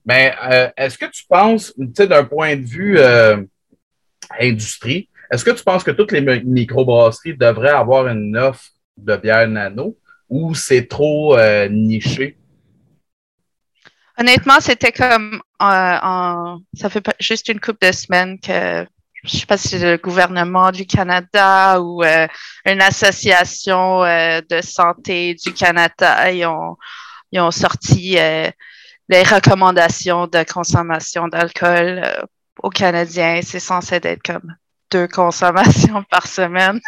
Mais 0.06 0.34
euh, 0.50 0.70
est-ce 0.78 0.98
que 0.98 1.06
tu 1.06 1.26
penses, 1.28 1.74
tu 1.78 1.92
sais, 1.96 2.08
d'un 2.08 2.24
point 2.24 2.56
de 2.56 2.66
vue 2.66 2.98
euh, 2.98 3.44
industrie, 4.40 5.10
est-ce 5.30 5.44
que 5.44 5.52
tu 5.52 5.64
penses 5.64 5.84
que 5.84 5.92
toutes 5.92 6.14
les 6.14 6.22
microbrasseries 6.22 7.36
devraient 7.36 7.70
avoir 7.70 8.08
une 8.08 8.38
offre 8.38 8.64
de 8.96 9.18
bière 9.18 9.48
nano 9.50 9.98
ou 10.30 10.56
c'est 10.56 10.88
trop 10.88 11.38
niché? 11.70 12.38
Honnêtement, 14.20 14.60
c'était 14.60 14.92
comme 14.92 15.42
en, 15.60 16.60
ça 16.74 16.90
fait 16.90 17.06
juste 17.20 17.50
une 17.50 17.60
couple 17.60 17.88
de 17.88 17.92
semaines 17.92 18.40
que 18.40 18.86
je 19.24 19.36
ne 19.36 19.40
sais 19.40 19.46
pas 19.46 19.58
si 19.58 19.78
le 19.78 19.98
gouvernement 19.98 20.72
du 20.72 20.86
Canada 20.86 21.82
ou 21.82 22.04
une 22.04 22.82
association 22.82 24.02
de 24.02 24.62
santé 24.62 25.36
du 25.36 25.54
Canada, 25.54 26.32
ils 26.32 26.46
ont 26.46 26.78
ils 27.32 27.40
ont 27.40 27.52
sorti 27.52 28.18
euh, 28.18 28.50
les 29.10 29.24
recommandations 29.24 30.28
de 30.28 30.44
consommation 30.44 31.28
d'alcool 31.28 32.02
euh, 32.04 32.22
aux 32.64 32.70
Canadiens. 32.70 33.42
C'est 33.44 33.60
censé 33.60 34.00
être 34.02 34.24
comme 34.24 34.56
deux 34.92 35.08
consommations 35.08 36.04
par 36.10 36.28
semaine. 36.28 36.80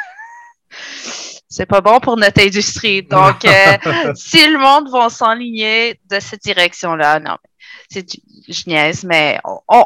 C'est 1.50 1.66
pas 1.66 1.82
bon 1.82 2.00
pour 2.00 2.16
notre 2.16 2.42
industrie. 2.42 3.04
Donc, 3.04 3.44
euh, 3.44 3.78
si 4.16 4.48
le 4.48 4.60
monde 4.60 4.90
va 4.92 5.10
s'enligner 5.10 6.00
de 6.10 6.20
cette 6.20 6.44
direction-là, 6.44 7.20
non, 7.20 7.38
c'est 7.90 8.06
je 8.48 8.64
niaise, 8.68 9.04
mais 9.04 9.40
on, 9.68 9.86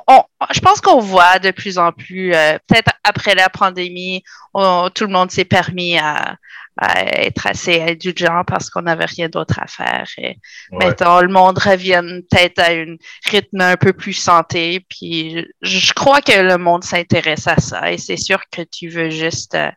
je 0.54 0.60
pense 0.60 0.80
qu'on 0.80 1.00
voit 1.00 1.40
de 1.40 1.52
plus 1.52 1.78
en 1.78 1.92
plus, 1.92 2.32
peut-être 2.68 2.92
après 3.04 3.36
la 3.36 3.50
pandémie, 3.50 4.24
tout 4.54 5.06
le 5.06 5.08
monde 5.08 5.32
s'est 5.32 5.46
permis 5.46 5.98
à, 5.98 6.38
être 6.82 7.46
assez 7.46 7.82
indulgent 7.82 8.44
parce 8.48 8.70
qu'on 8.70 8.82
n'avait 8.82 9.06
rien 9.06 9.30
d'autre 9.30 9.60
à 9.60 9.68
faire. 9.68 10.08
Et 10.18 10.38
maintenant, 10.72 11.22
le 11.22 11.28
monde 11.28 11.60
revient 11.60 12.02
peut-être 12.30 12.60
à 12.60 12.72
un 12.72 12.96
rythme 13.30 13.62
un 13.62 13.78
peu 13.78 13.94
plus 13.94 14.14
santé. 14.14 14.84
Puis 14.90 15.46
je 15.62 15.94
crois 15.94 16.22
que 16.22 16.32
le 16.32 16.58
monde 16.58 16.84
s'intéresse 16.84 17.48
à 17.48 17.58
ça 17.58 17.92
et 17.92 17.98
c'est 17.98 18.18
sûr 18.18 18.42
que 18.52 18.64
tu 18.64 18.90
veux 18.90 19.12
juste 19.12 19.54
euh, 19.54 19.70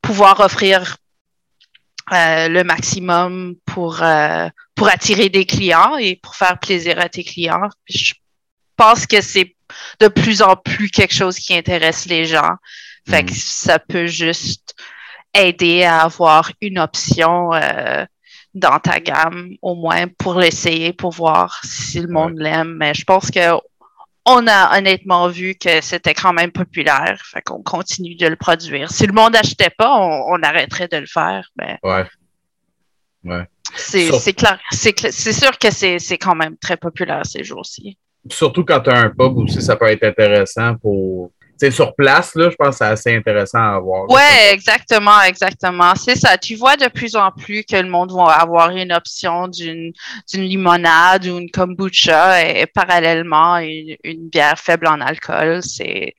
pouvoir 0.00 0.38
offrir 0.40 0.96
euh, 2.12 2.48
le 2.48 2.64
maximum 2.64 3.54
pour, 3.64 4.02
euh, 4.02 4.48
pour 4.74 4.88
attirer 4.88 5.28
des 5.28 5.44
clients 5.44 5.96
et 5.96 6.16
pour 6.16 6.34
faire 6.34 6.58
plaisir 6.58 6.98
à 6.98 7.08
tes 7.08 7.22
clients. 7.22 7.68
Je 7.88 8.14
pense 8.76 9.06
que 9.06 9.20
c'est 9.20 9.54
de 10.00 10.08
plus 10.08 10.42
en 10.42 10.56
plus 10.56 10.90
quelque 10.90 11.14
chose 11.14 11.38
qui 11.38 11.54
intéresse 11.54 12.06
les 12.06 12.24
gens. 12.24 12.56
Fait 13.08 13.24
que 13.24 13.32
mm. 13.32 13.36
ça 13.36 13.78
peut 13.78 14.06
juste 14.06 14.74
aider 15.34 15.84
à 15.84 16.02
avoir 16.02 16.50
une 16.60 16.78
option 16.78 17.52
euh, 17.54 18.04
dans 18.54 18.78
ta 18.78 19.00
gamme, 19.00 19.50
au 19.62 19.74
moins 19.74 20.06
pour 20.18 20.34
l'essayer, 20.34 20.92
pour 20.92 21.12
voir 21.12 21.60
si 21.64 22.00
le 22.00 22.08
monde 22.08 22.38
l'aime. 22.38 22.76
Mais 22.78 22.94
je 22.94 23.04
pense 23.04 23.30
que 23.30 23.58
on 24.24 24.46
a 24.46 24.78
honnêtement 24.78 25.28
vu 25.28 25.54
que 25.54 25.80
c'était 25.80 26.14
quand 26.14 26.32
même 26.32 26.52
populaire. 26.52 27.20
Fait 27.24 27.42
qu'on 27.42 27.62
continue 27.62 28.14
de 28.14 28.26
le 28.26 28.36
produire. 28.36 28.90
Si 28.90 29.06
le 29.06 29.12
monde 29.12 29.32
n'achetait 29.32 29.70
pas, 29.70 29.96
on, 29.96 30.40
arrêterait 30.42 30.88
de 30.88 30.98
le 30.98 31.06
faire. 31.06 31.48
Mais 31.56 31.78
ouais. 31.82 32.06
Ouais. 33.24 33.44
C'est 33.74 34.32
clair. 34.32 34.60
C'est 34.70 35.32
sûr 35.32 35.58
que 35.58 35.70
c'est 35.70 36.18
quand 36.18 36.34
même 36.34 36.56
très 36.58 36.76
populaire 36.76 37.24
ces 37.24 37.42
jours-ci. 37.42 37.98
Surtout 38.30 38.64
quand 38.64 38.80
tu 38.80 38.90
as 38.90 38.98
un 38.98 39.10
pub 39.10 39.36
aussi, 39.38 39.60
ça 39.60 39.76
peut 39.76 39.86
être 39.86 40.04
intéressant 40.04 40.76
pour 40.76 41.32
sur 41.70 41.94
place, 41.94 42.34
là, 42.34 42.50
je 42.50 42.56
pense 42.56 42.70
que 42.70 42.76
c'est 42.76 42.84
assez 42.84 43.16
intéressant 43.16 43.58
à 43.58 43.78
voir. 43.78 44.06
Oui, 44.08 44.20
exactement, 44.50 45.20
exactement. 45.22 45.94
C'est 45.94 46.16
ça. 46.16 46.36
Tu 46.36 46.56
vois 46.56 46.76
de 46.76 46.88
plus 46.88 47.14
en 47.14 47.30
plus 47.30 47.64
que 47.64 47.76
le 47.76 47.88
monde 47.88 48.12
va 48.12 48.32
avoir 48.32 48.70
une 48.70 48.92
option 48.92 49.48
d'une 49.48 49.92
limonade 50.32 51.26
ou 51.26 51.38
une 51.38 51.50
kombucha 51.50 52.42
et, 52.42 52.66
parallèlement 52.66 53.58
une, 53.58 53.96
bière 54.28 54.58
faible 54.58 54.88
en 54.88 55.00
alcool. 55.00 55.62
C'est. 55.62 56.14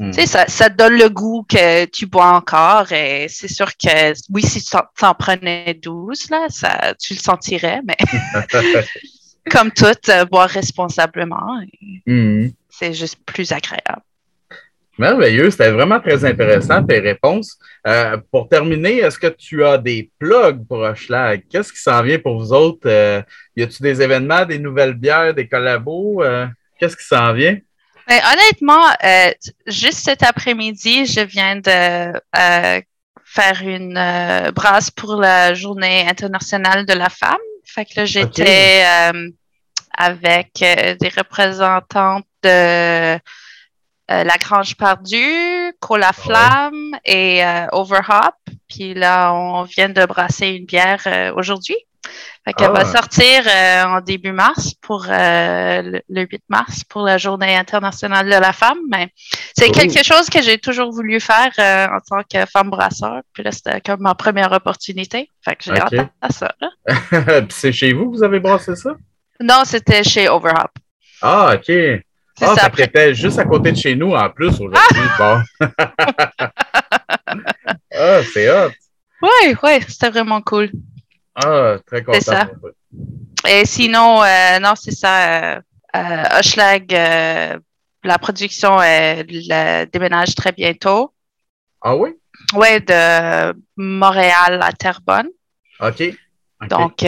Hmm. 0.00 0.12
Ça, 0.12 0.46
ça 0.48 0.70
te 0.70 0.74
donne 0.74 0.98
le 0.98 1.08
goût 1.08 1.46
que 1.48 1.84
tu 1.84 2.06
bois 2.06 2.32
encore 2.32 2.90
et 2.90 3.28
c'est 3.28 3.46
sûr 3.46 3.76
que 3.76 4.12
oui, 4.28 4.42
si 4.42 4.60
tu 4.60 4.76
en 4.76 5.14
prenais 5.14 5.78
12, 5.80 6.30
là, 6.30 6.46
ça, 6.48 6.94
tu 7.00 7.14
le 7.14 7.20
sentirais, 7.20 7.80
mais 7.86 7.96
comme 9.50 9.70
tout, 9.70 9.86
euh, 10.08 10.24
boire 10.24 10.48
responsablement, 10.48 11.60
hmm. 12.06 12.48
c'est 12.68 12.92
juste 12.92 13.18
plus 13.24 13.52
agréable. 13.52 14.02
Merveilleux, 14.96 15.50
c'était 15.50 15.72
vraiment 15.72 15.98
très 15.98 16.24
intéressant 16.24 16.84
tes 16.84 17.00
réponses. 17.00 17.58
Euh, 17.86 18.16
pour 18.30 18.48
terminer, 18.48 18.98
est-ce 18.98 19.18
que 19.18 19.26
tu 19.26 19.64
as 19.64 19.76
des 19.76 20.10
plugs 20.20 20.64
pour 20.68 20.78
Hochelag? 20.78 21.42
Qu'est-ce 21.50 21.72
qui 21.72 21.80
s'en 21.80 22.00
vient 22.02 22.18
pour 22.18 22.38
vous 22.38 22.52
autres? 22.52 22.86
Euh, 22.86 23.20
y 23.56 23.62
a-t-il 23.64 23.82
des 23.82 24.00
événements, 24.02 24.44
des 24.44 24.60
nouvelles 24.60 24.94
bières, 24.94 25.34
des 25.34 25.48
collabos? 25.48 26.22
Euh, 26.22 26.46
qu'est-ce 26.78 26.96
qui 26.96 27.04
s'en 27.04 27.32
vient? 27.32 27.58
Ben, 28.06 28.20
honnêtement, 28.32 28.84
juste 29.66 30.04
cet 30.04 30.22
après-midi, 30.22 31.06
je 31.06 31.20
viens 31.22 31.56
de 31.56 32.12
faire 33.24 33.62
une 33.62 34.50
brasse 34.54 34.90
pour 34.90 35.16
la 35.16 35.54
Journée 35.54 36.06
internationale 36.06 36.84
de 36.84 36.92
la 36.92 37.08
femme. 37.08 37.36
Fait 37.64 37.86
que 37.86 37.92
là, 37.96 38.04
j'étais 38.04 38.84
avec 39.96 40.50
des 40.58 41.10
représentantes 41.16 42.26
de 42.42 43.18
la 44.08 44.36
Grange 44.38 44.76
Perdue, 44.76 45.72
Cola 45.80 46.12
Flamme 46.12 46.96
et 47.04 47.44
euh, 47.44 47.66
Overhop. 47.72 48.34
Puis 48.68 48.94
là, 48.94 49.32
on 49.32 49.62
vient 49.62 49.88
de 49.88 50.04
brasser 50.04 50.48
une 50.48 50.66
bière 50.66 51.02
euh, 51.06 51.32
aujourd'hui. 51.34 51.76
Fait 52.44 52.52
qu'elle 52.52 52.72
va 52.72 52.82
ah. 52.82 52.84
sortir 52.84 53.46
en 53.88 54.02
début 54.02 54.32
mars 54.32 54.74
pour 54.82 55.06
le, 55.08 56.02
8 56.10 56.42
mars 56.50 56.84
pour 56.84 57.00
la 57.00 57.16
Journée 57.16 57.56
internationale 57.56 58.26
de 58.26 58.36
la 58.38 58.52
femme. 58.52 58.76
Mais 58.90 59.08
c'est 59.56 59.70
quelque 59.70 60.04
chose 60.04 60.28
que 60.28 60.42
j'ai 60.42 60.58
toujours 60.58 60.92
voulu 60.92 61.20
faire 61.20 61.50
en 61.58 61.98
tant 62.06 62.22
que 62.30 62.44
femme 62.44 62.68
brasseur. 62.68 63.22
Puis 63.32 63.42
là, 63.42 63.52
c'était 63.52 63.80
comme 63.80 64.00
ma 64.00 64.14
première 64.14 64.52
opportunité. 64.52 65.30
Fait 65.42 65.56
que 65.56 65.64
j'ai 65.64 65.80
hâte 65.80 66.10
à 66.20 66.28
ça. 66.30 66.54
c'est 67.48 67.72
chez 67.72 67.94
vous 67.94 68.10
que 68.10 68.16
vous 68.18 68.22
avez 68.22 68.40
brassé 68.40 68.76
ça? 68.76 68.90
Non, 69.40 69.62
c'était 69.64 70.04
chez 70.04 70.28
Overhop. 70.28 70.70
Ah, 71.22 71.54
OK. 71.54 71.72
Ah, 72.40 72.54
ça, 72.56 72.70
prêtait 72.70 73.14
juste 73.14 73.38
à 73.38 73.44
côté 73.44 73.70
de 73.72 73.76
chez 73.76 73.94
nous 73.94 74.12
en 74.12 74.28
plus 74.28 74.60
aujourd'hui. 74.60 74.80
ah, 77.90 78.22
c'est 78.32 78.50
hot. 78.50 78.72
Oui, 79.22 79.56
oui, 79.62 79.80
c'était 79.86 80.10
vraiment 80.10 80.42
cool. 80.42 80.70
Ah, 81.34 81.76
très 81.86 82.02
content. 82.02 82.18
C'est 82.18 82.24
ça. 82.24 82.50
Et 83.48 83.64
sinon, 83.64 84.22
euh, 84.22 84.58
non, 84.58 84.74
c'est 84.74 84.92
ça. 84.92 85.54
Euh, 85.54 85.60
euh, 85.96 87.58
la 88.02 88.18
production 88.18 88.78
le 88.78 89.84
déménage 89.86 90.34
très 90.34 90.52
bientôt. 90.52 91.12
Ah 91.80 91.96
oui? 91.96 92.10
Oui, 92.54 92.80
de 92.80 93.54
Montréal 93.76 94.60
à 94.62 94.72
Terrebonne. 94.72 95.28
OK. 95.80 96.02
Donc, 96.68 97.04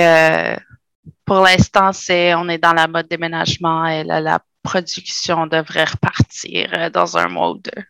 pour 1.25 1.41
l'instant, 1.41 1.93
c'est 1.93 2.35
on 2.35 2.49
est 2.49 2.59
dans 2.59 2.73
la 2.73 2.87
mode 2.87 3.09
déménagement 3.09 3.87
et 3.87 4.05
la, 4.05 4.21
la 4.21 4.41
production 4.67 5.47
devrait 5.47 5.85
repartir 5.85 6.71
euh, 6.75 6.91
dans 6.91 7.17
un 7.17 7.29
mois 7.29 7.53
ou 7.53 7.59
deux. 7.59 7.83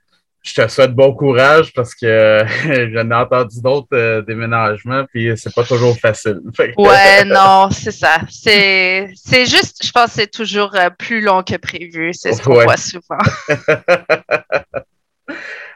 Je 0.43 0.55
te 0.55 0.69
souhaite 0.69 0.93
bon 0.93 1.13
courage 1.15 1.73
parce 1.73 1.95
que 1.95 2.45
j'en 2.93 3.11
ai 3.11 3.15
entendu 3.15 3.61
d'autres 3.63 3.95
euh, 3.95 4.23
déménagements, 4.23 5.05
puis 5.07 5.33
c'est 5.37 5.55
pas 5.55 5.65
toujours 5.65 5.99
facile. 5.99 6.41
ouais, 6.77 7.25
non, 7.39 7.71
c'est 7.73 7.93
ça. 7.93 8.21
C'est, 8.29 9.09
juste, 9.47 9.85
je 9.85 9.91
pense 9.91 10.11
que 10.11 10.21
c'est 10.21 10.31
toujours 10.31 10.73
euh, 10.77 10.91
plus 10.91 11.23
long 11.23 11.43
que 11.43 11.57
prévu. 11.57 12.13
C'est 12.13 12.35
ce 12.35 12.43
qu'on 12.43 12.63
voit 12.63 12.77
souvent. 12.77 13.19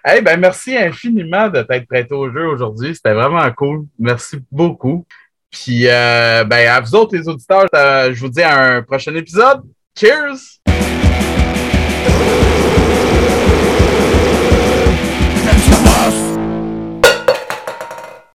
hey, 0.05 0.21
ben, 0.21 0.39
merci 0.39 0.77
infiniment 0.77 1.49
de 1.49 1.63
t'être 1.63 1.89
prêté 1.89 2.15
au 2.15 2.31
jeu 2.31 2.47
aujourd'hui. 2.47 2.95
C'était 2.95 3.15
vraiment 3.15 3.51
cool. 3.53 3.87
Merci 3.99 4.37
beaucoup. 4.53 5.07
Puis, 5.51 5.85
ben, 5.85 6.53
à 6.53 6.81
vous 6.81 6.95
autres, 6.95 7.17
les 7.17 7.27
auditeurs, 7.27 7.67
je 7.73 8.21
vous 8.21 8.29
dis 8.29 8.43
à 8.43 8.77
un 8.77 8.83
prochain 8.83 9.15
épisode. 9.15 9.63
Cheers. 9.96 10.61